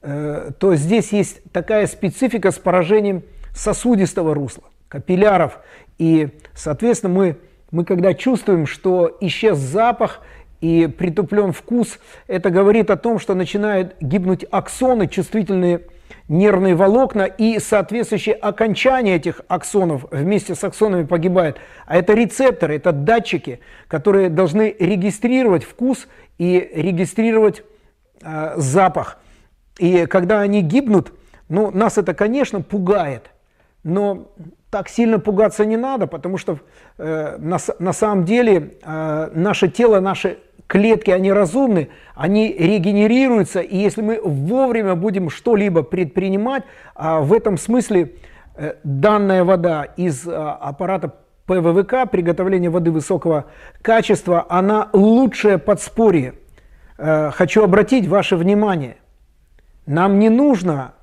[0.04, 3.24] то здесь есть такая специфика с поражением
[3.56, 5.60] сосудистого русла, капилляров.
[5.98, 7.38] И, соответственно, мы,
[7.72, 10.22] мы когда чувствуем, что исчез запах
[10.60, 15.82] и притуплен вкус, это говорит о том, что начинают гибнуть аксоны, чувствительные
[16.28, 21.58] нервные волокна, и соответствующие окончания этих аксонов вместе с аксонами погибают.
[21.86, 27.64] А это рецепторы, это датчики, которые должны регистрировать вкус и регистрировать
[28.22, 29.20] э, запах.
[29.78, 31.14] И когда они гибнут,
[31.50, 33.32] ну, нас это, конечно, пугает,
[33.84, 34.32] но
[34.70, 36.60] так сильно пугаться не надо, потому что
[36.98, 43.78] э, на, на самом деле э, наше тело, наши клетки, они разумны, они регенерируются, и
[43.78, 46.64] если мы вовремя будем что-либо предпринимать,
[46.96, 48.14] э, в этом смысле
[48.56, 51.14] э, данная вода из э, аппарата
[51.46, 53.46] ПВВК, приготовление воды высокого
[53.82, 56.34] качества, она лучшее подспорье.
[56.98, 58.98] Э, хочу обратить ваше внимание,
[59.86, 60.94] нам не нужно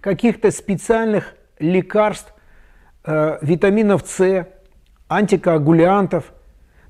[0.00, 2.32] каких-то специальных лекарств,
[3.04, 4.46] э, витаминов С,
[5.08, 6.32] антикоагулянтов.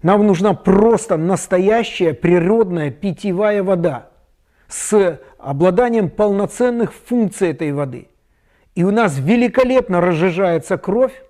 [0.02, 4.09] Нам нужна просто настоящая природная питьевая вода
[4.68, 8.09] с обладанием полноценных функций этой воды.
[8.74, 11.22] И у нас великолепно разжижается кровь,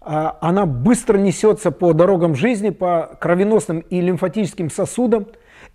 [0.00, 5.26] а она быстро несется по дорогам жизни, по кровеносным и лимфатическим сосудам,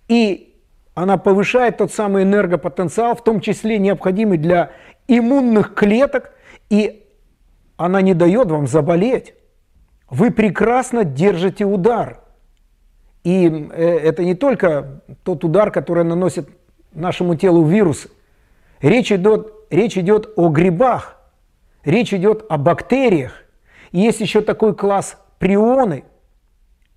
[0.08, 0.53] и
[0.94, 4.70] она повышает тот самый энергопотенциал, в том числе необходимый для
[5.08, 6.32] иммунных клеток,
[6.70, 7.04] и
[7.76, 9.34] она не дает вам заболеть.
[10.08, 12.20] Вы прекрасно держите удар.
[13.24, 16.48] И э, это не только тот удар, который наносит
[16.92, 18.10] нашему телу вирусы.
[18.80, 21.16] Речь идет, речь идет о грибах,
[21.84, 23.42] речь идет о бактериях.
[23.90, 26.04] И есть еще такой класс прионы,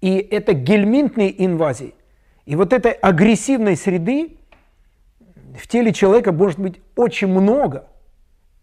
[0.02, 1.96] и это гельминтные инвазии.
[2.48, 4.38] И вот этой агрессивной среды
[5.60, 7.90] в теле человека может быть очень много.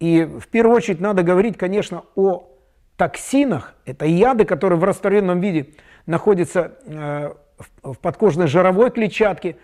[0.00, 2.48] И в первую очередь надо говорить, конечно, о
[2.96, 3.74] токсинах.
[3.84, 5.66] Это яды, которые в растворенном виде
[6.06, 7.34] находятся э,
[7.82, 9.58] в подкожной жировой клетчатке.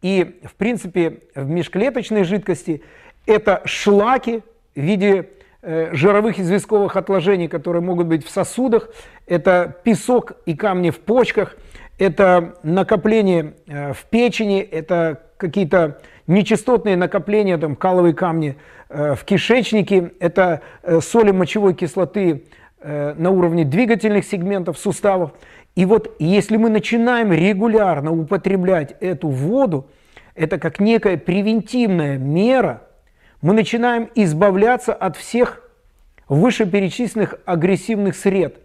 [0.00, 2.82] И, в принципе, в межклеточной жидкости
[3.26, 4.42] это шлаки
[4.74, 5.28] в виде
[5.60, 8.88] э, жировых известковых отложений, которые могут быть в сосудах,
[9.26, 11.54] это песок и камни в почках–
[11.98, 18.56] это накопление э, в печени, это какие-то нечастотные накопления, там, каловые камни
[18.88, 22.44] э, в кишечнике, это э, соли мочевой кислоты
[22.84, 25.30] на уровне двигательных сегментов суставов.
[25.76, 29.86] И вот если мы начинаем регулярно употреблять эту воду,
[30.34, 32.82] это как некая превентивная мера,
[33.40, 35.62] мы начинаем избавляться от всех
[36.28, 38.56] вышеперечисленных агрессивных сред.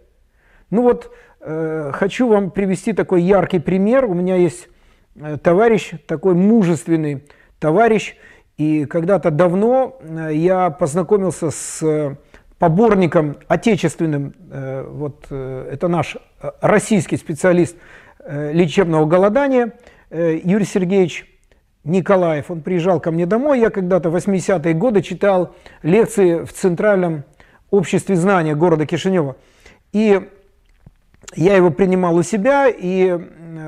[0.69, 4.05] Ну вот, хочу вам привести такой яркий пример.
[4.05, 4.67] У меня есть
[5.15, 7.23] э, товарищ, такой мужественный
[7.59, 8.15] товарищ,
[8.57, 12.15] и когда-то давно э, я познакомился с э,
[12.57, 16.17] поборником отечественным, э, вот э, это наш
[16.61, 17.77] российский специалист
[18.19, 19.73] э, лечебного голодания
[20.09, 21.25] э, Юрий Сергеевич
[21.83, 22.49] Николаев.
[22.49, 27.23] Он приезжал ко мне домой, я когда-то в 80-е годы читал лекции в Центральном
[27.69, 29.35] обществе знания города Кишинева.
[29.93, 30.19] И
[31.35, 33.17] я его принимал у себя, и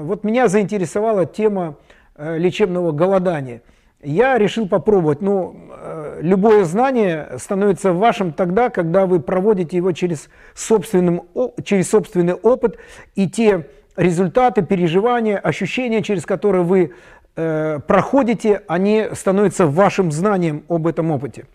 [0.02, 1.78] вот меня заинтересовала тема
[2.16, 3.62] э, лечебного голодания.
[4.02, 5.22] Я решил попробовать.
[5.22, 11.24] Ну, э, любое знание становится вашим тогда, когда вы проводите его через, собственным,
[11.64, 12.78] через собственный опыт,
[13.16, 13.68] и те
[13.98, 16.94] результаты, переживания, ощущения, через которые вы
[17.36, 21.46] э, проходите, они становятся вашим знанием об этом опыте.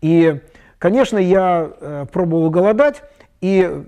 [0.00, 0.40] И,
[0.78, 3.02] конечно, я э, пробовал голодать,
[3.40, 3.84] и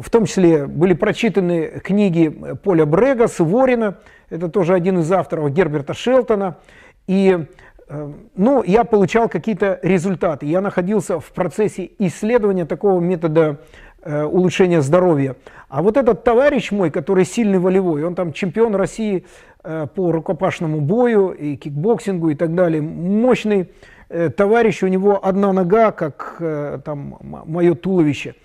[0.00, 2.28] в том числе были прочитаны книги
[2.62, 3.98] Поля Брэгга, Суворина,
[4.28, 6.58] это тоже один из авторов Герберта Шелтона.
[7.06, 7.46] И
[7.88, 10.46] э, ну, я получал какие-то результаты.
[10.46, 13.60] Я находился в процессе исследования такого метода
[14.02, 15.36] э, улучшения здоровья.
[15.68, 19.24] А вот этот товарищ мой, который сильный волевой, он там чемпион России
[19.62, 22.80] Э, по рукопашному бою и кикбоксингу и так далее.
[22.80, 23.68] Мощный
[24.08, 28.36] э, товарищ, у него одна нога, как э, там мое туловище.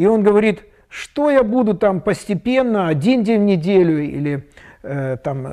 [0.00, 4.48] И он говорит, что я буду там постепенно, один день в неделю или
[4.82, 5.46] там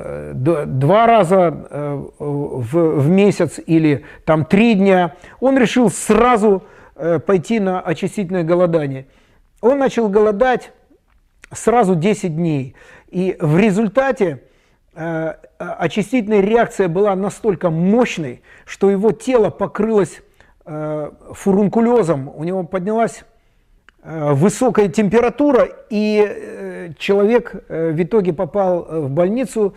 [0.78, 1.50] два раза
[2.18, 5.16] в, в месяц или там три дня.
[5.38, 6.62] Он решил сразу
[7.26, 9.06] пойти на очистительное голодание.
[9.60, 10.72] Он начал голодать
[11.52, 12.74] сразу 10 дней.
[13.10, 14.40] И в результате
[15.00, 20.22] Э, э, очистительная реакция была настолько мощной, что его тело покрылось
[20.66, 23.22] э, фурункулезом, у него поднялась
[24.08, 29.74] высокая температура, и человек в итоге попал в больницу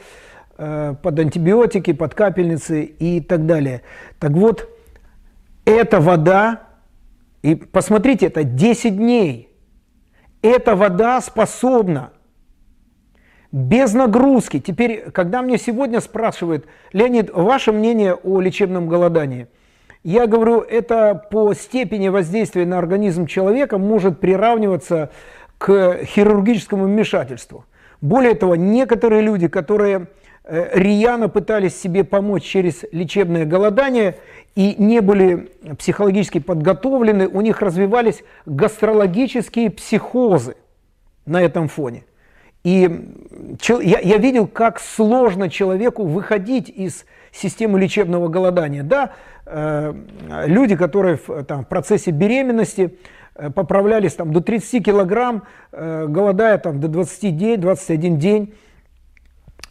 [0.56, 3.82] под антибиотики, под капельницы и так далее.
[4.20, 4.70] Так вот,
[5.66, 6.62] эта вода,
[7.42, 9.50] и посмотрите, это 10 дней,
[10.42, 12.12] эта вода способна
[13.52, 14.60] без нагрузки.
[14.60, 19.48] Теперь, когда мне сегодня спрашивают, Леонид, ваше мнение о лечебном голодании?
[20.04, 25.12] Я говорю, это по степени воздействия на организм человека может приравниваться
[25.60, 27.66] к хирургическому вмешательству.
[28.02, 30.08] Более того, некоторые люди, которые
[30.44, 34.18] э, рьяно пытались себе помочь через лечебное голодание
[34.56, 40.56] и не были психологически подготовлены, у них развивались гастрологические психозы
[41.28, 42.06] на этом фоне.
[42.64, 43.08] И
[43.70, 48.84] я, я видел, как сложно человеку выходить из системы лечебного голодания.
[48.84, 49.12] Да,
[49.46, 49.94] э,
[50.46, 52.98] люди, которые в, там, в процессе беременности
[53.36, 58.54] э, поправлялись там, до 30 килограмм, э, голодая там, до 20 дней, 21 день,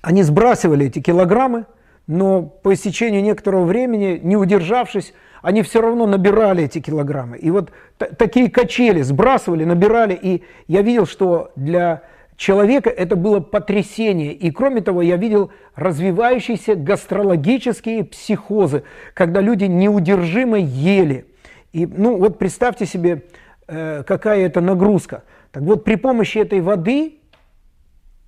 [0.03, 1.67] они сбрасывали эти килограммы,
[2.07, 7.39] но по истечению некоторого времени, не удержавшись, они все равно набирали эти килограммы.
[7.39, 7.71] И вот
[8.19, 10.19] такие качели сбрасывали, набирали.
[10.21, 12.03] И я видел, что для
[12.41, 14.33] человека это было потрясение.
[14.33, 21.27] И кроме того, я видел развивающиеся гастрологические психозы, когда люди неудержимо ели.
[21.73, 23.25] И, ну, вот представьте себе,
[23.69, 25.23] э, какая это нагрузка.
[25.53, 27.19] Так вот, при помощи этой воды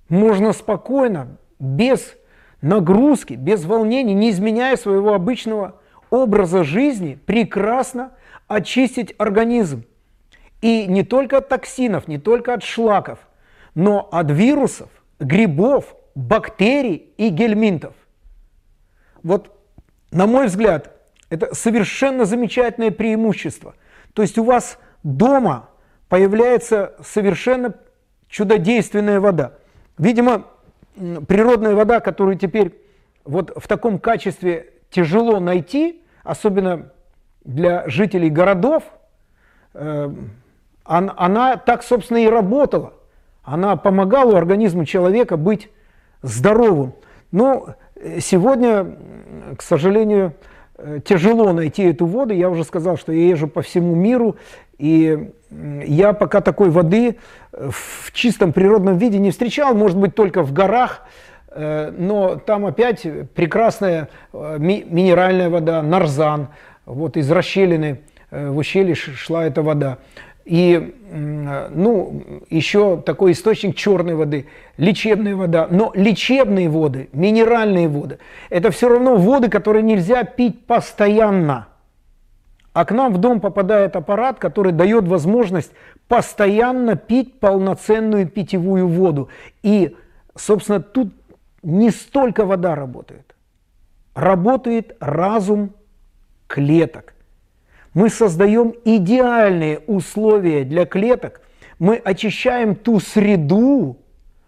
[0.09, 2.15] можно спокойно, без
[2.61, 8.11] нагрузки, без волнений, не изменяя своего обычного образа жизни, прекрасно
[8.47, 9.85] очистить организм.
[10.61, 13.17] И не только от токсинов, не только от шлаков–
[13.75, 17.93] но от вирусов, грибов, бактерий и гельминтов.
[19.23, 19.51] Вот,
[20.11, 20.91] на мой взгляд,
[21.29, 23.75] это совершенно замечательное преимущество.
[24.13, 25.69] То есть у вас дома
[26.09, 27.73] появляется совершенно
[28.27, 29.53] чудодейственная вода.
[29.97, 30.45] Видимо,
[31.27, 32.79] природная вода, которую теперь
[33.23, 36.91] вот в таком качестве тяжело найти, особенно
[37.43, 38.83] для жителей городов,
[39.73, 40.13] э,
[40.83, 42.93] она так, собственно, и работала.
[43.43, 45.69] Она помогала организму человека быть
[46.21, 46.93] здоровым.
[47.31, 48.95] Но э, сегодня,
[49.57, 50.33] к сожалению,
[50.77, 52.33] э, тяжело найти эту воду.
[52.33, 54.37] Я уже сказал, что я езжу по всему миру,
[54.77, 55.31] и
[55.85, 57.17] я пока такой воды
[57.51, 61.01] э, в чистом природном виде не встречал, может быть, только в горах,
[61.55, 66.47] но там опять прекрасная минеральная вода, нарзан,
[66.87, 69.99] вот из расщелины в ущелье шла эта вода.
[70.45, 75.67] И, ну, еще такой источник черной воды, лечебная вода.
[75.69, 78.19] Но лечебные воды, минеральные воды,
[78.49, 81.67] это все равно воды, которые нельзя пить постоянно.
[82.73, 85.71] А к нам в дом попадает аппарат, который дает возможность
[86.07, 89.29] постоянно пить полноценную питьевую воду.
[89.61, 89.95] И,
[90.35, 91.13] собственно, тут
[91.61, 93.35] не столько вода работает.
[94.15, 95.71] Работает разум
[96.47, 97.12] клеток.
[97.93, 101.41] Мы создаем идеальные условия для клеток,
[101.77, 103.97] мы очищаем ту среду,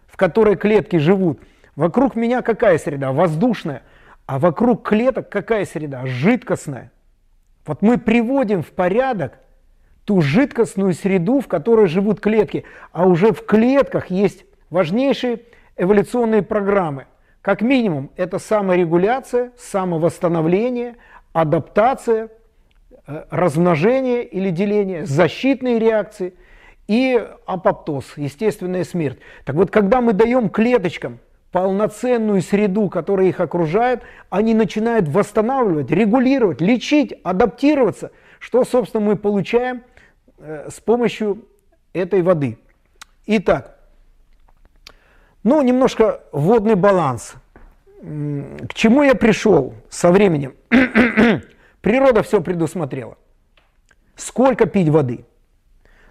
[0.08, 1.40] в которой клетки живут.
[1.76, 3.12] Вокруг меня какая среда?
[3.12, 3.82] Воздушная.
[4.26, 6.06] А вокруг клеток какая среда?
[6.06, 6.90] Жидкостная.
[7.64, 9.38] Вот мы приводим в порядок
[10.04, 12.64] ту жидкостную среду, в которой живут клетки.
[12.92, 15.42] А уже в клетках есть важнейшие
[15.76, 17.06] эволюционные программы.
[17.42, 20.96] Как минимум, это саморегуляция, самовосстановление,
[21.32, 22.30] адаптация–
[23.06, 26.34] размножение или деление, защитные реакции
[26.88, 29.18] и апоптоз, естественная смерть.
[29.44, 31.18] Так вот, когда мы даем клеточкам
[31.52, 39.82] полноценную среду, которая их окружает, они начинают восстанавливать, регулировать, лечить, адаптироваться, что, собственно, мы получаем
[40.38, 41.46] э, с помощью
[41.92, 42.58] этой воды.
[43.26, 43.78] Итак,
[45.42, 47.34] ну, немножко водный баланс.
[48.00, 50.54] К чему я пришел со временем?
[51.86, 53.16] Природа все предусмотрела.
[54.16, 55.24] Сколько пить воды?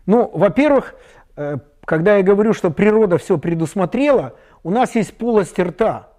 [0.06, 0.96] Ну, во-первых,
[1.36, 6.14] э, когда я говорю, что природа все предусмотрела, у нас есть полость рта.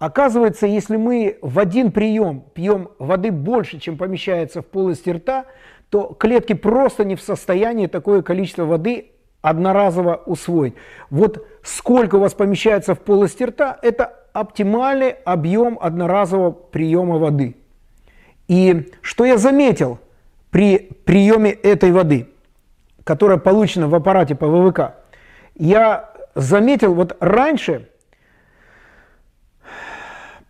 [0.00, 5.44] Оказывается, если мы в один прием пьем воды больше, чем помещается в полости рта,
[5.88, 9.12] то клетки просто не в состоянии такое количество воды
[9.42, 10.74] одноразово усвоить.
[11.08, 17.54] Вот сколько у вас помещается в полости рта, это оптимальный объем одноразового приема воды.
[18.48, 19.98] И что я заметил
[20.50, 22.28] при приеме этой воды,
[23.04, 24.94] которая получена в аппарате по ВВК,
[25.54, 27.88] я заметил, вот раньше,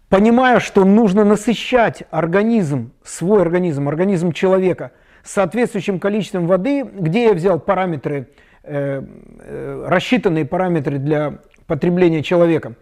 [0.09, 4.93] понимая, что нужно насыщать организм, свой организм, организм человека
[5.23, 8.29] соответствующим количеством воды, где я взял параметры,
[8.63, 9.03] э,
[9.41, 12.75] э, рассчитанные параметры для потребления человека.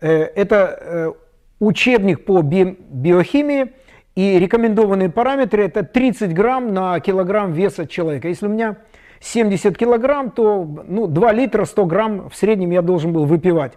[0.00, 1.14] Э, это
[1.58, 3.72] учебник по би биохимии–
[4.18, 8.26] и рекомендованные параметры это 30 грамм на килограмм веса человека.
[8.26, 8.78] Если у меня
[9.20, 13.74] 70 килограмм, то ну, 2 литра 100 грамм в среднем я должен был выпивать.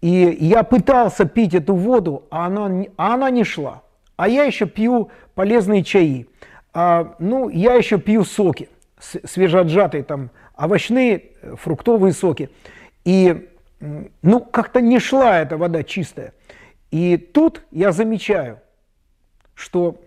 [0.00, 3.82] И я пытался пить эту воду, а она, а она не шла.
[4.16, 6.26] А я еще пью полезные чаи.
[6.72, 12.48] А, ну, я еще пью соки, свежеотжатые там, овощные, фруктовые соки.
[13.04, 13.50] И
[14.22, 16.32] ну, как-то не шла эта вода чистая.
[16.90, 18.60] И тут я замечаю–
[19.58, 20.00] что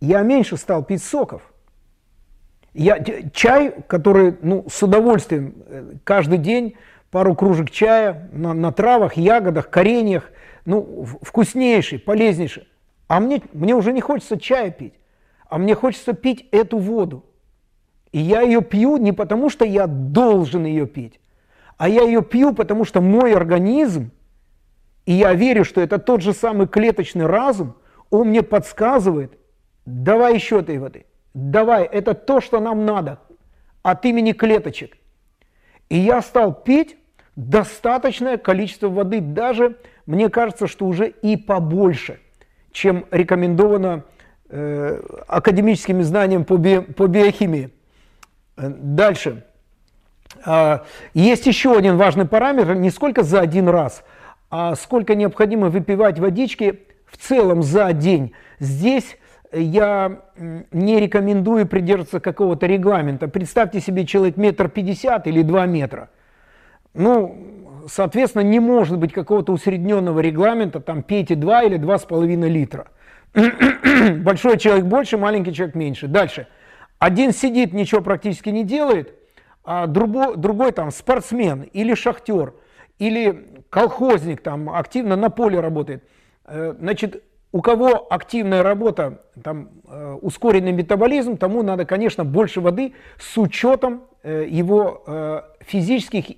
[0.00, 1.42] я меньше стал пить соков.
[2.74, 2.98] Я,
[3.32, 6.74] чай, который ну, с удовольствием э, каждый день
[7.10, 10.32] пару кружек чая на, на травах, ягодах, кореньях,
[10.64, 12.66] ну, вкуснейший, полезнейший.
[13.06, 14.94] А мне, мне уже не хочется чая пить,
[15.48, 17.24] а мне хочется пить эту воду.
[18.10, 21.20] И я ее пью не потому, что я должен ее пить,
[21.76, 24.10] а я ее пью, потому что мой организм,
[25.06, 27.76] и я верю, что это тот же самый клеточный разум–
[28.12, 29.38] он мне подсказывает,
[29.86, 33.18] давай еще этой воды, давай, это то, что нам надо
[33.82, 34.98] от имени клеточек.
[35.88, 36.96] И я стал пить
[37.36, 42.20] достаточное количество воды, даже мне кажется, что уже и побольше,
[42.70, 44.04] чем рекомендовано
[44.50, 47.70] э, академическими знаниями по, би, по биохимии.
[48.58, 49.46] Э, дальше.
[50.44, 50.80] Э,
[51.14, 54.04] есть еще один важный параметр, не сколько за один раз,
[54.50, 56.80] а сколько необходимо выпивать водички
[57.12, 58.32] в целом за день.
[58.58, 59.18] Здесь
[59.52, 63.28] я не рекомендую придерживаться какого-то регламента.
[63.28, 66.08] Представьте себе человек метр пятьдесят или два метра.
[66.94, 72.50] Ну, соответственно, не может быть какого-то усредненного регламента, там пейте 2 или два с половиной
[72.50, 72.88] литра.
[74.18, 76.06] Большой человек больше, маленький человек меньше.
[76.06, 76.48] Дальше.
[76.98, 79.14] Один сидит, ничего практически не делает,
[79.64, 82.52] а другой, другой там спортсмен или шахтер,
[82.98, 87.22] или колхозник там активно на поле работает– Э, значит,
[87.52, 94.04] у кого активная работа, там, э, ускоренный метаболизм, тому надо, конечно, больше воды с учетом
[94.22, 96.36] э, его физических,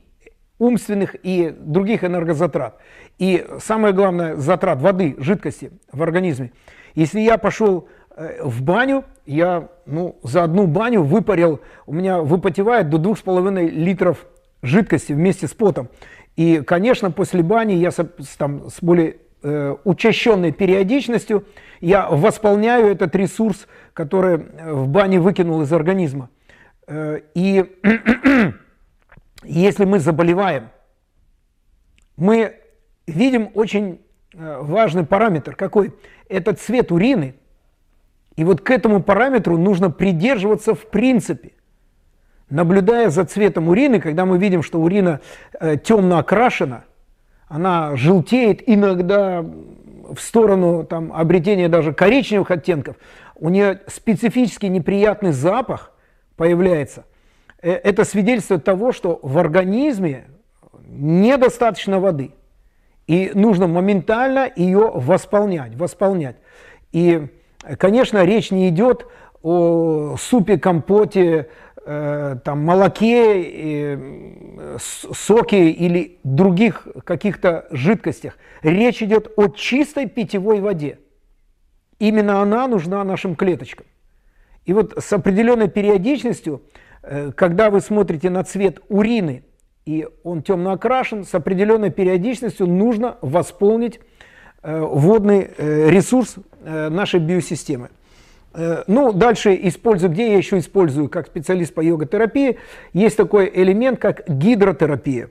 [0.58, 2.78] умственных и других энергозатрат.
[3.18, 6.52] И самое главное, затрат воды, жидкости в организме.
[6.94, 12.98] Если я пошел в баню, я ну, за одну баню выпарил, у меня выпотевает до
[12.98, 14.26] 2,5 литров
[14.62, 15.88] жидкости вместе с потом.
[16.36, 18.04] И, конечно, после бани я с,
[18.36, 21.44] там, с более э, учащенной периодичностью
[21.80, 26.30] я восполняю этот ресурс, который в бане выкинул из организма.
[26.86, 27.64] Э, и
[29.44, 30.70] если мы заболеваем,
[32.16, 32.56] мы
[33.06, 34.00] видим очень
[34.32, 35.54] э, важный параметр.
[35.54, 35.92] Какой?
[36.28, 37.34] Это цвет урины.
[38.36, 41.52] И вот к этому параметру нужно придерживаться в принципе.
[42.50, 45.20] Наблюдая за цветом урины, когда мы видим, что урина
[45.58, 46.84] э, темно окрашена,
[47.48, 52.96] она желтеет иногда в сторону там, обретения даже коричневых оттенков,
[53.36, 55.92] у нее специфический неприятный запах
[56.36, 57.04] появляется.
[57.62, 60.26] Э, это свидетельство того, что в организме
[60.86, 62.32] недостаточно воды.
[63.06, 66.36] И нужно моментально ее восполнять, восполнять.
[66.92, 67.26] И,
[67.78, 69.06] конечно, речь не идет
[69.42, 78.38] о супе, компоте, э, там, молоке, э, соке или других каких-то жидкостях.
[78.62, 80.98] Речь идет о чистой питьевой воде.
[81.98, 83.86] Именно она нужна нашим клеточкам.
[84.64, 86.62] И вот с определенной периодичностью,
[87.02, 89.44] э, когда вы смотрите на цвет урины,
[89.84, 94.00] и он темно окрашен, с определенной периодичностью нужно восполнить
[94.62, 97.90] э, водный э, ресурс нашей биосистемы.
[98.86, 102.58] Ну, дальше использую, где я еще использую как специалист по йога-терапии,
[102.92, 105.30] есть такой элемент, как гидротерапия.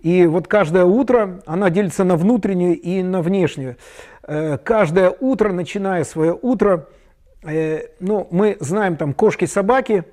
[0.00, 3.76] И вот каждое утро она делится на внутреннюю и на внешнюю.
[4.22, 6.88] Каждое утро, начиная свое утро,
[7.44, 10.04] Э, ну, мы знаем, там, кошки, собаки,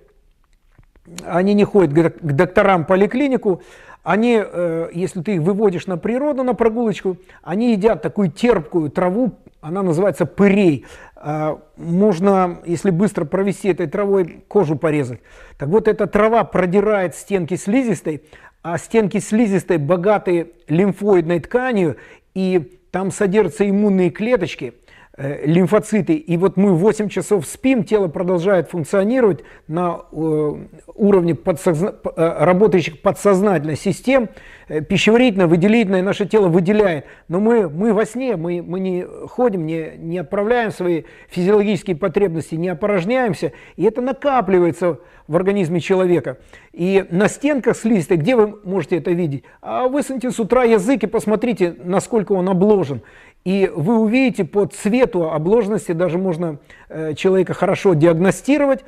[1.26, 3.62] они не ходят к докторам поликлинику,
[4.04, 9.34] они, э, если ты их выводишь на природу, на прогулочку, они едят такую терпкую траву,
[9.62, 10.86] она называется пырей.
[11.22, 15.20] А, можно, если быстро провести этой травой, кожу порезать.
[15.58, 18.24] Так вот, эта трава продирает стенки слизистой,
[18.62, 21.98] а стенки слизистой богаты лимфоидной тканью,
[22.34, 24.74] и там содержатся иммунные клеточки–
[25.20, 26.16] лимфоциты.
[26.16, 30.56] И вот мы 8 часов спим, тело продолжает функционировать на э,
[30.96, 31.94] уровне подсозна...
[32.16, 34.30] Э, работающих подсознательных систем.
[34.68, 37.06] Пищеварительно-выделительное наше тело выделяет.
[37.28, 42.56] Но мы, мы во сне, мы, мы не ходим, не, не отправляем свои физиологические потребности,
[42.56, 43.52] не опорожняемся.
[43.76, 46.38] И это накапливается в организме человека.
[46.72, 49.44] И на стенках слизистой, где вы можете это видеть?
[49.62, 53.02] А высуньте с утра язык и посмотрите, насколько он обложен.
[53.46, 56.60] И вы увидите по цвету обложенности, даже можно
[56.90, 58.84] э, человека хорошо диагностировать,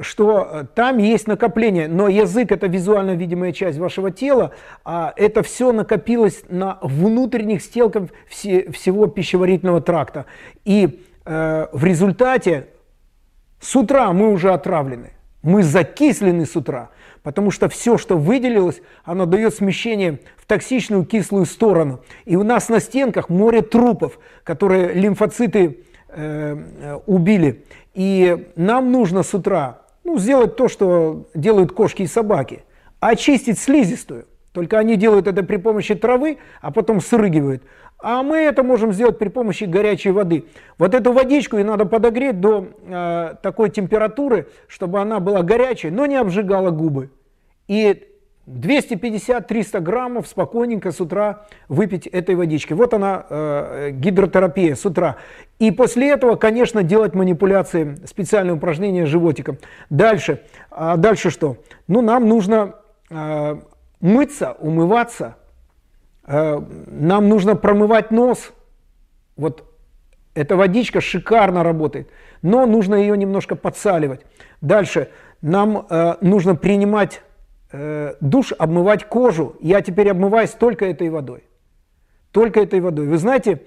[0.00, 4.52] что э, там есть накопление, но язык это визуально видимая часть вашего тела,
[4.84, 10.26] а это все накопилось на внутренних стелках все, всего пищеварительного тракта.
[10.64, 12.68] И э, в результате
[13.60, 16.90] с утра мы уже отравлены, мы закислены с утра.
[17.22, 20.18] Потому что все, что выделилось, оно дает смещение
[20.52, 22.00] токсичную кислую сторону.
[22.26, 25.78] И у нас на стенках море трупов, которые лимфоциты
[26.08, 27.64] э, убили.
[27.94, 32.64] И нам нужно с утра ну, сделать то, что делают кошки и собаки.
[33.00, 34.26] Очистить слизистую.
[34.52, 37.62] Только они делают это при помощи травы, а потом срыгивают.
[37.98, 40.44] А мы это можем сделать при помощи горячей воды.
[40.76, 46.04] Вот эту водичку и надо подогреть до э, такой температуры, чтобы она была горячей, но
[46.04, 47.08] не обжигала губы.
[47.68, 48.11] И
[48.46, 52.72] 250-300 граммов спокойненько с утра выпить этой водички.
[52.72, 55.16] Вот она, э, гидротерапия с утра.
[55.58, 59.58] И после этого, конечно, делать манипуляции, специальные упражнения животиком.
[59.90, 60.42] Дальше.
[60.70, 61.58] А дальше что?
[61.86, 62.74] Ну, нам нужно
[63.10, 63.56] э,
[64.00, 65.36] мыться, умываться–
[66.24, 68.52] Э, нам нужно промывать нос.
[69.36, 69.64] Вот
[70.34, 72.08] эта водичка шикарно работает,
[72.42, 74.24] но нужно ее немножко подсаливать.
[74.60, 77.22] Дальше нам э, нужно принимать
[77.72, 79.56] э, душ, обмывать кожу.
[79.60, 81.44] Я теперь обмываюсь только этой водой.
[82.30, 83.06] Только этой водой.
[83.06, 83.62] Вы знаете,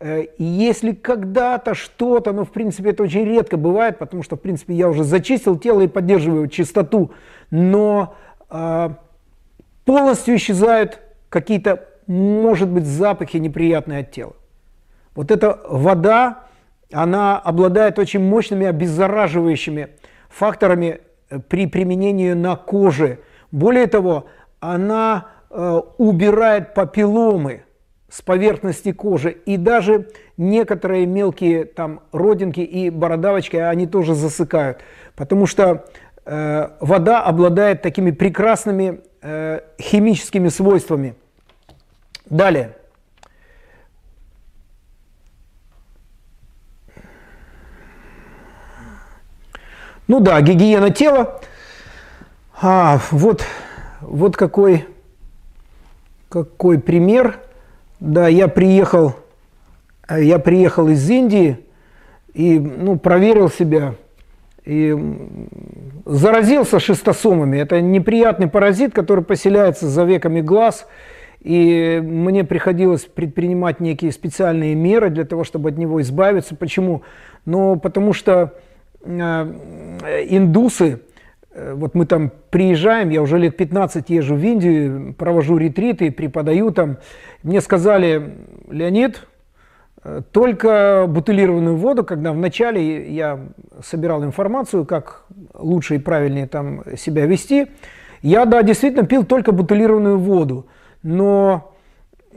[0.00, 4.74] э, если когда-то что-то, ну, в принципе, это очень редко бывает, потому что, в принципе,
[4.74, 7.12] я уже зачистил тело и поддерживаю чистоту,
[7.50, 8.14] но
[8.50, 8.90] э,
[9.84, 14.34] полностью исчезают какие-то, может быть, запахи неприятные от тела.
[15.14, 16.44] Вот эта вода,
[16.92, 19.88] она обладает очень мощными обеззараживающими
[20.28, 23.20] факторами э, при применении на коже.
[23.56, 24.26] Более того,
[24.60, 27.62] она э, убирает папилломы
[28.10, 29.30] с поверхности кожи.
[29.30, 34.82] И даже некоторые мелкие там родинки и бородавочки, они тоже засыкают.
[35.14, 35.86] Потому что
[36.26, 41.14] э, вода обладает такими прекрасными э, химическими свойствами.
[42.26, 42.76] Далее.
[50.08, 51.40] Ну да, гигиена тела.
[52.58, 53.44] А, вот,
[54.00, 54.86] вот какой,
[56.30, 57.38] какой пример.
[58.00, 59.14] Да, я приехал,
[60.08, 61.58] я приехал из Индии
[62.32, 63.94] и ну, проверил себя
[64.64, 64.96] и
[66.06, 67.58] заразился шистосомами.
[67.58, 70.86] Это неприятный паразит, который поселяется за веками глаз.
[71.40, 76.56] И мне приходилось предпринимать некие специальные меры для того, чтобы от него избавиться.
[76.56, 77.02] Почему?
[77.44, 78.54] Ну, потому что
[79.04, 79.54] э,
[80.28, 81.02] индусы,
[81.74, 86.98] вот мы там приезжаем, я уже лет 15 езжу в Индию, провожу ретриты, преподаю там.
[87.42, 88.34] Мне сказали,
[88.68, 89.26] Леонид,
[90.32, 93.40] только бутылированную воду, когда вначале я
[93.82, 97.68] собирал информацию, как лучше и правильнее там себя вести,
[98.22, 100.66] я, да, действительно пил только бутылированную воду,
[101.02, 101.74] но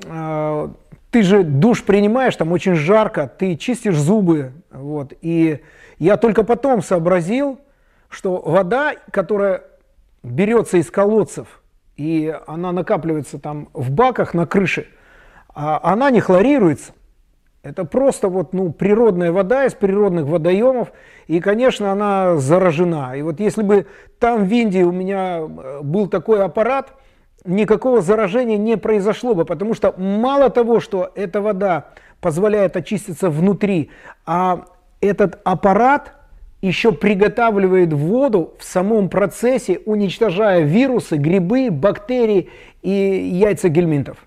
[0.05, 0.70] э,
[1.11, 5.59] ты же душ принимаешь, там очень жарко, ты чистишь зубы, вот, и
[5.99, 7.59] я только потом сообразил,
[8.10, 9.64] что вода, которая
[10.24, 11.62] берется из колодцев,
[11.95, 14.88] и она накапливается там в баках на крыше,
[15.53, 16.93] а она не хлорируется.
[17.62, 20.93] Это просто вот, ну, природная вода из природных водоемов,
[21.28, 23.18] и, конечно, она заражена.
[23.18, 23.86] И вот если бы
[24.18, 26.93] там в Индии у меня э, был такой аппарат,
[27.43, 31.89] никакого заражения не произошло бы, потому что мало того, что эта вода
[32.22, 33.91] позволяет очиститься внутри,
[34.26, 34.66] а
[35.01, 36.14] этот аппарат
[36.62, 42.49] еще приготавливает воду в самом процессе, уничтожая вирусы, грибы, бактерии
[42.82, 44.18] и яйца гельминтов.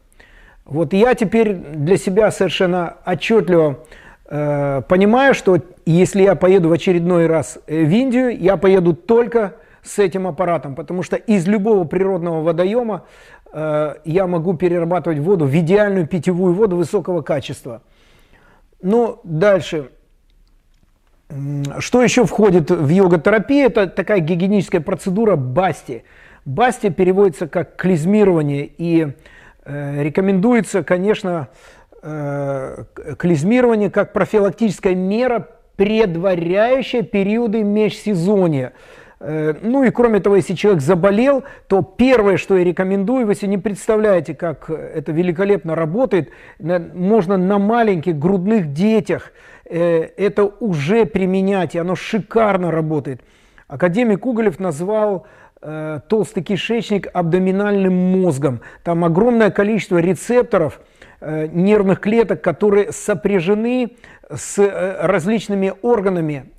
[0.65, 3.81] Вот я теперь для себя совершенно отчетливо
[4.27, 9.57] э, понимаю, что если я поеду в очередной раз э, в Индию, я поеду только
[9.83, 13.05] с этим аппаратом, потому что из любого природного водоема
[13.53, 17.83] э, я могу перерабатывать воду в идеальную питьевую воду высокого качества.
[18.81, 19.91] Ну, дальше.
[21.79, 23.67] Что еще входит в йога-терапию?
[23.67, 26.05] Это такая гигиеническая процедура басти.
[26.45, 29.13] Басти переводится как клизмирование и
[29.65, 31.49] Э, рекомендуется, конечно,
[32.03, 32.85] э,
[33.17, 38.73] клизмирование как профилактическая мера, предваряющая периоды межсезонья.
[39.21, 43.49] Э, ну и кроме того, если человек заболел, то первое, что я рекомендую, вы себе
[43.49, 49.31] не представляете, как это великолепно работает, можно на маленьких грудных детях
[49.73, 53.23] это уже применять, и оно шикарно работает.
[53.69, 55.27] Академик Уголев назвал
[55.65, 58.63] Э, толстый кишечник абдоминальным мозгом.
[58.83, 60.81] Там огромное количество рецепторов,
[61.21, 63.93] э, нервных клеток, которые сопряжены
[64.29, 66.51] с э, различными органами,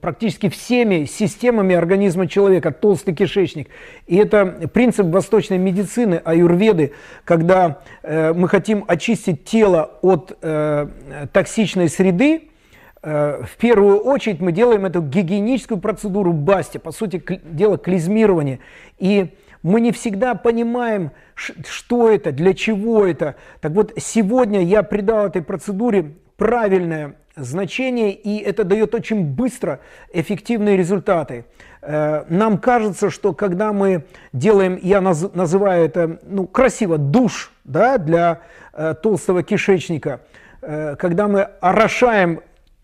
[0.00, 3.68] практически всеми системами организма человека, толстый кишечник.
[4.06, 6.92] И это принцип восточной медицины, аюрведы,
[7.24, 10.38] когда мы хотим очистить тело от
[11.32, 12.48] токсичной среды,
[13.04, 18.60] Э, в первую очередь мы делаем эту гигиеническую процедуру басти, по сути дела клизмирование.
[18.98, 23.36] И мы не всегда понимаем, что это, для чего это.
[23.60, 29.80] Так вот, сегодня я придал этой процедуре правильное значение, и это дает очень быстро
[30.12, 31.44] эффективные результаты.
[31.82, 38.40] Э, нам кажется, что когда мы делаем, я называю это ну, красиво, душ да, для
[38.72, 40.20] э, толстого кишечника,
[40.98, 42.40] когда мы орошаем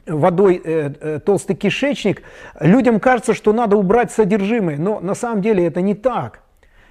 [0.07, 2.23] водой э, э, толстый кишечник,
[2.61, 6.41] людям кажется, что надо убрать содержимое, но на самом деле это не так.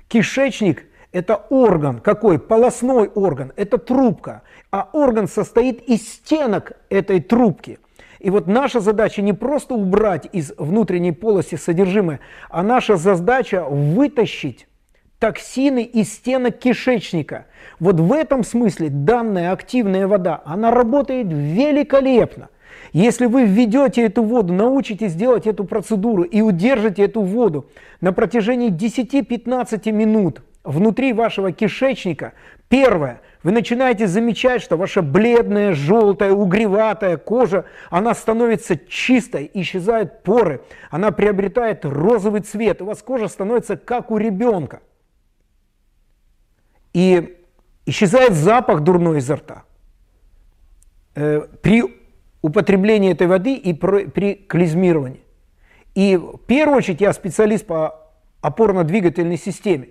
[0.07, 2.39] Кишечник– это орган, какой?
[2.39, 4.41] Полостной орган, это трубка,
[4.71, 7.79] а орган состоит из стенок этой трубки.
[8.19, 14.67] И вот наша задача не просто убрать из внутренней полости содержимое, а наша задача вытащить
[15.19, 17.45] токсины из стенок кишечника.
[17.79, 22.49] Вот в этом смысле данная активная вода, она работает великолепно.
[22.91, 27.67] Если вы введете эту воду, научитесь делать эту процедуру и удержите эту воду
[28.01, 32.33] на протяжении 10-15 минут внутри вашего кишечника,
[32.67, 40.61] первое, вы начинаете замечать, что ваша бледная, желтая, угреватая кожа, она становится чистой, исчезают поры,
[40.89, 44.81] она приобретает розовый цвет, у вас кожа становится как у ребенка.
[46.93, 47.37] И
[47.85, 49.63] исчезает запах дурной изо рта.
[51.15, 51.83] Э, при
[52.41, 55.23] употребления этой воды и при клизмировании.
[55.95, 58.11] И в первую очередь я специалист по
[58.41, 59.89] опорно-двигательной системе.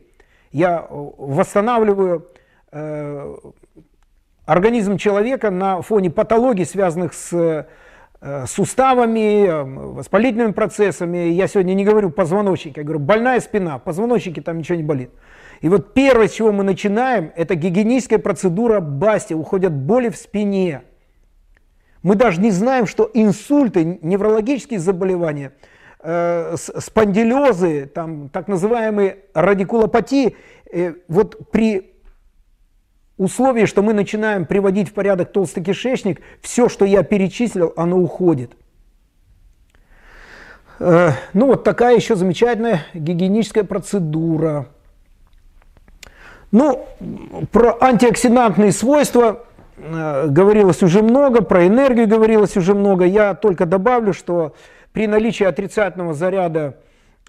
[0.52, 2.28] Я э, восстанавливаю
[4.48, 7.66] организм человека на фоне патологий, связанных с
[8.20, 11.28] э, суставами, э, воспалительными процессами.
[11.28, 15.10] Я сегодня не говорю позвоночники, я говорю больная спина, позвоночники там ничего не болит.
[15.60, 19.34] И вот первое, с чего мы начинаем, это гигиеническая процедура басти.
[19.34, 20.82] Уходят боли в спине,
[22.02, 25.52] мы даже не знаем, что инсульты, неврологические заболевания,
[26.00, 30.36] э, спондилезы, там, так называемые радикулопатии,
[30.72, 31.97] э, вот при
[33.18, 38.52] условии, что мы начинаем приводить в порядок толстый кишечник, все, что я перечислил, оно уходит.
[40.78, 44.68] Э, ну вот такая еще замечательная гигиеническая процедура.
[46.50, 46.86] Ну,
[47.52, 49.44] про антиоксидантные свойства
[49.76, 53.04] э, говорилось уже много, про энергию говорилось уже много.
[53.04, 54.54] Я только добавлю, что
[54.92, 56.78] при наличии отрицательного заряда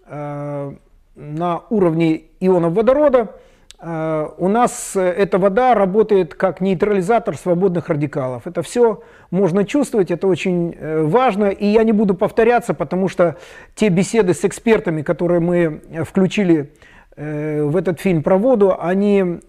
[0.05, 0.71] э,
[1.15, 3.35] на уровне ионов водорода
[3.81, 8.45] у нас э, эта вода работает как нейтрализатор свободных радикалов.
[8.45, 11.45] Это все можно чувствовать, это очень э, важно.
[11.45, 13.37] И я не буду повторяться, потому что
[13.75, 16.73] те беседы с экспертами, которые мы включили
[17.15, 19.39] в этот фильм про воду, они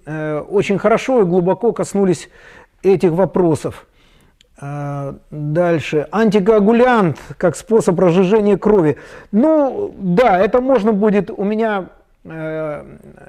[0.49, 2.29] очень хорошо и глубоко коснулись
[2.83, 3.87] этих вопросов.
[4.61, 6.09] Дальше.
[6.11, 8.97] Антикоагулянт как способ разжижения крови.
[9.31, 11.31] Ну, да, это можно будет.
[11.31, 11.91] У меня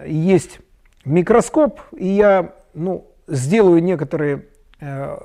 [0.07, 0.59] есть
[1.05, 4.45] микроскоп, и я ну, сделаю некоторые
[4.79, 5.17] э,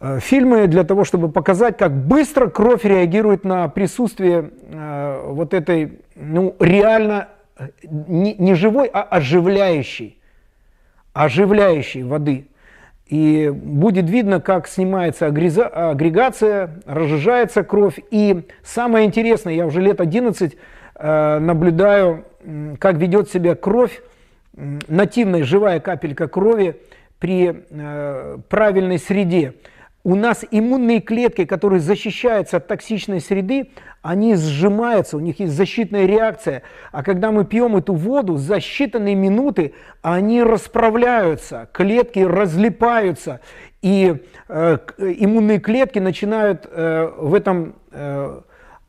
[0.00, 6.00] э, фильмы для того, чтобы показать, как быстро кровь реагирует на присутствие э, вот этой,
[6.14, 7.28] ну, реально
[7.58, 10.20] э, не, не живой, а оживляющей,
[11.12, 12.48] оживляющей воды.
[13.06, 18.00] И будет видно, как снимается агрегация, разжижается кровь.
[18.10, 20.56] И самое интересное, я уже лет 11
[20.96, 22.24] э, наблюдаю,
[22.80, 24.02] как ведет себя кровь
[24.56, 26.80] нативная живая капелька крови
[27.18, 29.54] при э, правильной среде.
[30.04, 33.70] У нас иммунные клетки, которые защищаются от токсичной среды,
[34.02, 36.62] они сжимаются, у них есть защитная реакция.
[36.92, 43.40] А когда мы пьем эту воду, за считанные минуты они расправляются, клетки разлипаются,
[43.82, 48.40] и э, иммунные клетки начинают э, в этом э,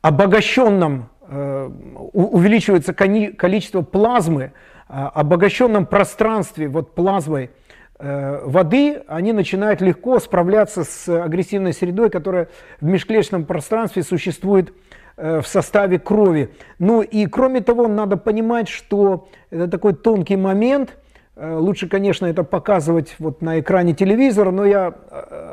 [0.02, 1.70] обогащенном, э,
[2.12, 4.52] увеличивается количество плазмы,
[4.88, 7.50] обогащенном пространстве вот плазмой
[7.98, 12.48] э, воды, они начинают легко справляться с агрессивной средой, которая
[12.80, 14.72] в межклеточном пространстве существует
[15.16, 16.50] э, в составе крови.
[16.78, 20.96] Ну и кроме того, надо понимать, что это такой тонкий момент.
[21.36, 24.94] Э, лучше, конечно, это показывать вот на экране телевизора, но я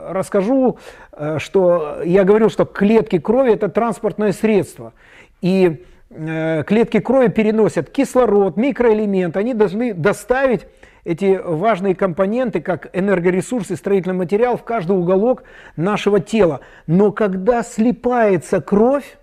[0.08, 0.78] расскажу,
[1.40, 4.94] что я говорил, что клетки крови– это транспортное средство.
[5.42, 5.84] И
[6.66, 10.66] клетки крови переносят кислород, микроэлемент, они должны доставить
[11.03, 15.43] эти важные компоненты, как энергоресурсы, строительный материал, в каждый уголок
[15.78, 16.61] нашего тела.
[16.88, 19.18] Но когда слипается кровь,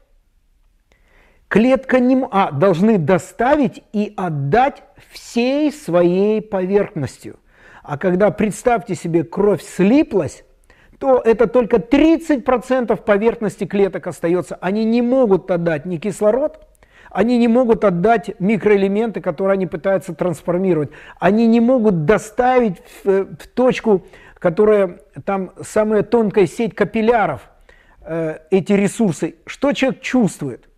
[1.48, 7.40] клетка не а, должны доставить и отдать всей своей поверхностью.
[7.82, 10.44] А когда, представьте себе, кровь слиплась,
[11.00, 14.54] то это только 30% поверхности клеток остается.
[14.60, 16.64] Они не могут отдать ни кислород,
[17.12, 20.90] они не могут отдать микроэлементы, которые они пытаются трансформировать.
[21.20, 24.06] Они не могут доставить в, в точку,
[24.38, 27.50] которая там самая тонкая сеть капилляров,
[28.00, 29.36] э, эти ресурсы.
[29.44, 30.68] Что человек чувствует?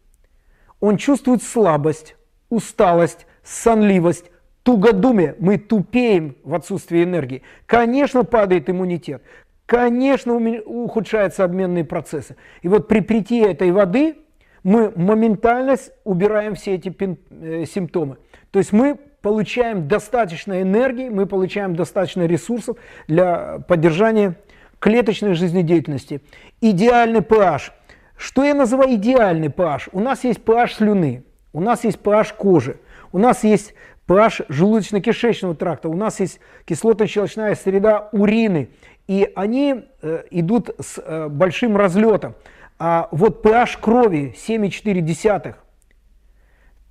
[0.81, 2.17] Он чувствует слабость,
[2.51, 4.31] усталость, сонливость,
[4.65, 5.37] тугодумие.
[5.39, 7.43] Мы тупеем в отсутствии энергии.
[7.67, 9.23] Конечно, падает иммунитет.
[9.67, 12.37] Конечно, ухудшаются обменные процессы.
[12.63, 14.17] И вот при притии этой воды
[14.65, 16.93] мы моментально убираем все эти
[17.31, 18.17] э, симптомы.
[18.51, 24.37] То есть мы получаем достаточно энергии, мы получаем достаточно ресурсов для поддержания
[24.81, 26.21] клеточной жизнедеятельности.
[26.61, 27.73] Идеальный pH.
[28.17, 29.91] Что я называю идеальный pH?
[29.93, 32.77] У нас есть pH слюны, у нас есть pH кожи,
[33.13, 33.75] у нас есть
[34.07, 38.71] pH желудочно-кишечного тракта, у нас есть кислотно-щелочная среда урины,
[39.09, 42.35] и они э, идут с э, большим разлетом.
[42.79, 45.55] А вот pH крови 7,4,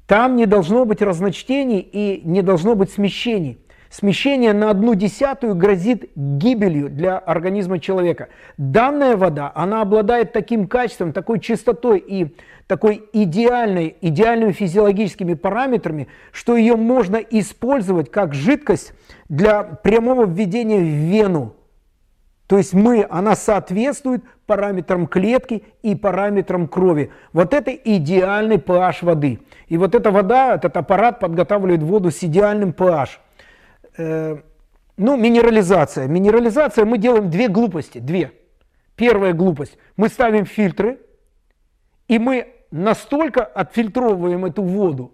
[0.07, 3.59] там не должно быть разночтений и не должно быть смещений.
[3.89, 8.29] Смещение на одну десятую грозит гибелью для организма человека.
[8.57, 16.57] Данная вода, она обладает таким качеством, такой чистотой и такой идеальной, идеальными физиологическими параметрами, что
[16.57, 18.93] ее можно использовать как жидкость
[19.29, 21.55] для прямого введения в вену
[22.53, 27.11] то есть мы, она соответствует параметрам клетки и параметрам крови.
[27.31, 29.39] Вот это идеальный pH воды.
[29.69, 33.09] И вот эта вода, этот аппарат подготавливает воду с идеальным pH.
[33.97, 34.37] Э,
[34.97, 36.05] ну, минерализация.
[36.05, 38.33] Минерализация, мы делаем две глупости, две.
[38.95, 39.79] Первая глупость.
[39.97, 40.99] Мы ставим фильтры,
[42.07, 45.11] и мы настолько отфильтровываем эту воду,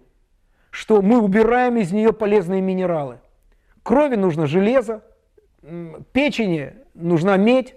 [0.70, 3.18] что мы убираем из нее полезные минералы.
[3.82, 5.02] Крови нужно железо,
[6.12, 7.74] печени нужна медь,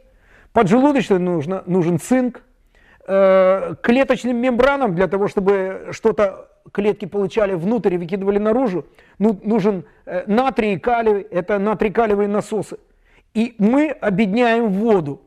[0.51, 2.43] поджелудочной нужно, нужен цинк,
[3.07, 8.85] э, клеточным мембранам для того, чтобы что-то клетки получали внутрь и выкидывали наружу,
[9.19, 12.77] ну, нужен э, натрий и калий, это натрий-калиевые насосы.
[13.33, 15.21] И мы объединяем воду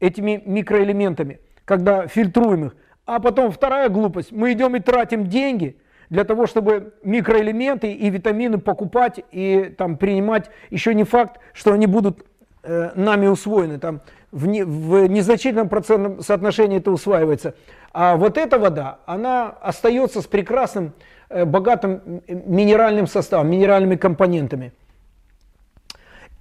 [0.00, 2.76] этими микроэлементами, когда фильтруем их.
[3.06, 5.78] А потом вторая глупость, мы идем и тратим деньги
[6.14, 10.48] для того, чтобы микроэлементы и витамины покупать и там принимать.
[10.70, 12.24] Еще не факт, что они будут
[12.62, 13.80] э, нами усвоены.
[13.80, 14.00] Там
[14.30, 17.54] в, не, в незначительном процентном соотношении это усваивается.
[17.92, 20.92] А вот эта вода, она остается с прекрасным,
[21.30, 24.72] э, богатым минеральным составом, минеральными компонентами.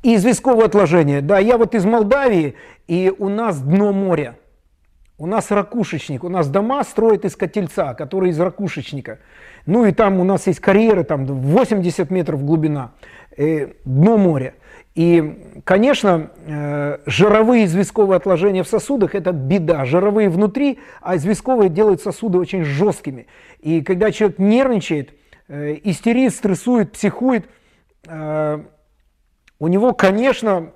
[0.04, 1.22] И известковое отложение.
[1.22, 2.54] Да, я вот из Молдавии,
[2.88, 4.36] и у нас дно моря.
[5.24, 9.20] У нас ракушечник, у нас дома строят из котельца, который из ракушечника.
[9.66, 12.92] Ну и там у нас есть карьеры, там 80 метров глубина,
[13.38, 14.54] э, дно моря.
[14.96, 19.86] И, конечно, э, жировые известковые отложения в сосудах– это беда.
[19.86, 23.28] Жировые внутри, а известковые делают сосуды очень жесткими.
[23.62, 25.14] И когда человек нервничает,
[25.48, 27.46] э, истерит, стрессует, психует,
[28.10, 28.62] э,
[29.58, 30.74] у него, конечно,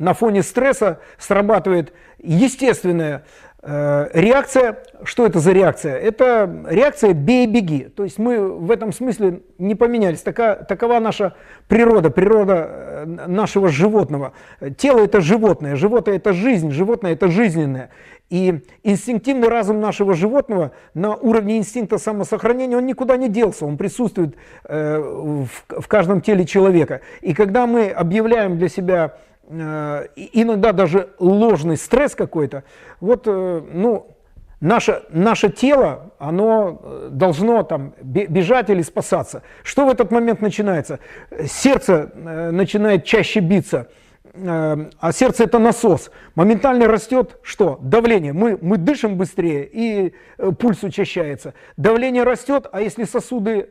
[0.00, 3.22] на фоне стресса срабатывает естественная
[3.62, 5.98] Э, реакция, что это за реакция?
[5.98, 7.84] Это реакция «бей-беги».
[7.94, 10.22] То есть мы в этом смысле не поменялись.
[10.22, 11.34] Така, такова наша
[11.68, 14.32] природа, природа э, нашего животного.
[14.78, 17.90] Тело– это животное, животное– это жизнь, животное– это жизненное.
[18.30, 24.36] И инстинктивный разум нашего животного на уровне инстинкта самосохранения, он никуда не делся, он присутствует
[24.64, 27.02] э, в, каждом теле человека.
[27.20, 29.16] И когда мы объявляем для себя
[29.50, 32.62] иногда даже ложный стресс какой-то,
[33.00, 34.16] вот, э, ну,
[34.60, 39.42] наше, наше тело, оно э, должно там бежать или спасаться.
[39.64, 41.00] Что в этот момент начинается?
[41.46, 43.88] Сердце начинает чаще биться,
[44.32, 46.12] а сердце это насос.
[46.36, 47.80] Моментально растет что?
[47.82, 48.32] Давление.
[48.32, 50.14] Мы, мы дышим быстрее и
[50.60, 51.54] пульс учащается.
[51.76, 53.70] Давление растет, а если сосуды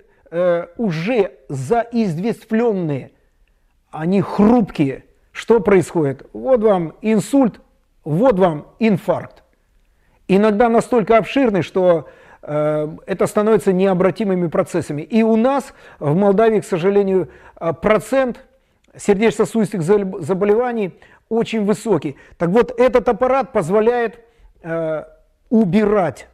[0.77, 3.11] уже заизвествленные,
[3.91, 5.05] они хрупкие–
[5.39, 6.27] что происходит?
[6.33, 7.61] Вот вам инсульт,
[8.03, 9.41] вот вам инфаркт.
[10.27, 12.09] Иногда настолько обширный, что
[12.41, 15.01] э, это становится необратимыми процессами.
[15.01, 18.45] И у нас в Молдавии, к сожалению, э, процент
[18.97, 22.17] сердечно-сосудистых заболеваний очень высокий.
[22.37, 24.19] Так вот, этот аппарат позволяет
[24.61, 25.05] э,
[25.49, 26.27] убирать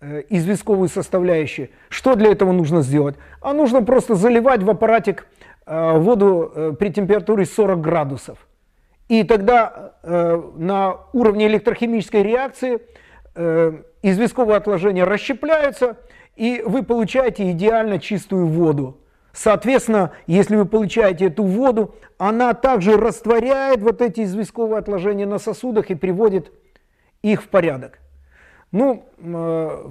[0.00, 1.68] э, известковую составляющую.
[1.90, 3.14] Что для этого нужно сделать?
[3.40, 5.28] А нужно просто заливать в аппаратик
[5.64, 8.47] э, воду э, при температуре 40 градусов.
[9.08, 12.80] И тогда э, на уровне электрохимической реакции
[13.34, 15.96] э, известковые отложения расщепляются,
[16.36, 18.98] и вы получаете идеально чистую воду.
[19.32, 25.90] Соответственно, если вы получаете эту воду, она также растворяет вот эти известковые отложения на сосудах
[25.90, 26.52] и приводит
[27.22, 28.00] их в порядок.
[28.72, 29.90] Ну, э,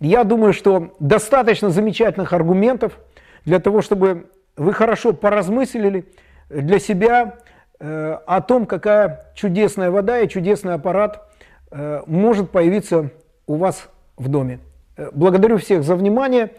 [0.00, 2.98] я думаю, что достаточно замечательных аргументов
[3.44, 6.06] для того, чтобы вы хорошо поразмыслили
[6.50, 7.38] для себя,
[7.80, 11.26] о том, какая чудесная вода и чудесный аппарат
[11.70, 13.10] э, может появиться
[13.46, 14.60] у вас в доме.
[14.96, 16.50] Э, благодарю всех за внимание,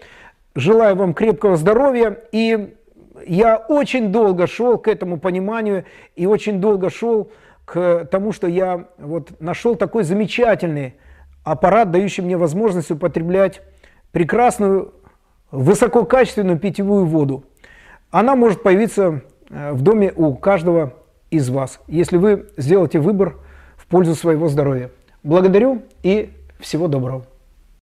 [0.56, 2.76] желаю вам крепкого здоровья и
[3.28, 7.32] я очень долго шел к этому пониманию и очень долго шел
[7.66, 10.96] к тому, что я вот нашел такой замечательный
[11.44, 13.62] аппарат, дающий мне возможность употреблять
[14.12, 14.94] прекрасную,
[15.52, 17.44] высококачественную питьевую воду.
[18.10, 20.94] Она может появиться в доме у каждого
[21.32, 23.38] из вас, если вы сделаете выбор
[23.78, 24.92] в пользу своего здоровья.
[25.24, 27.26] Благодарю и всего доброго.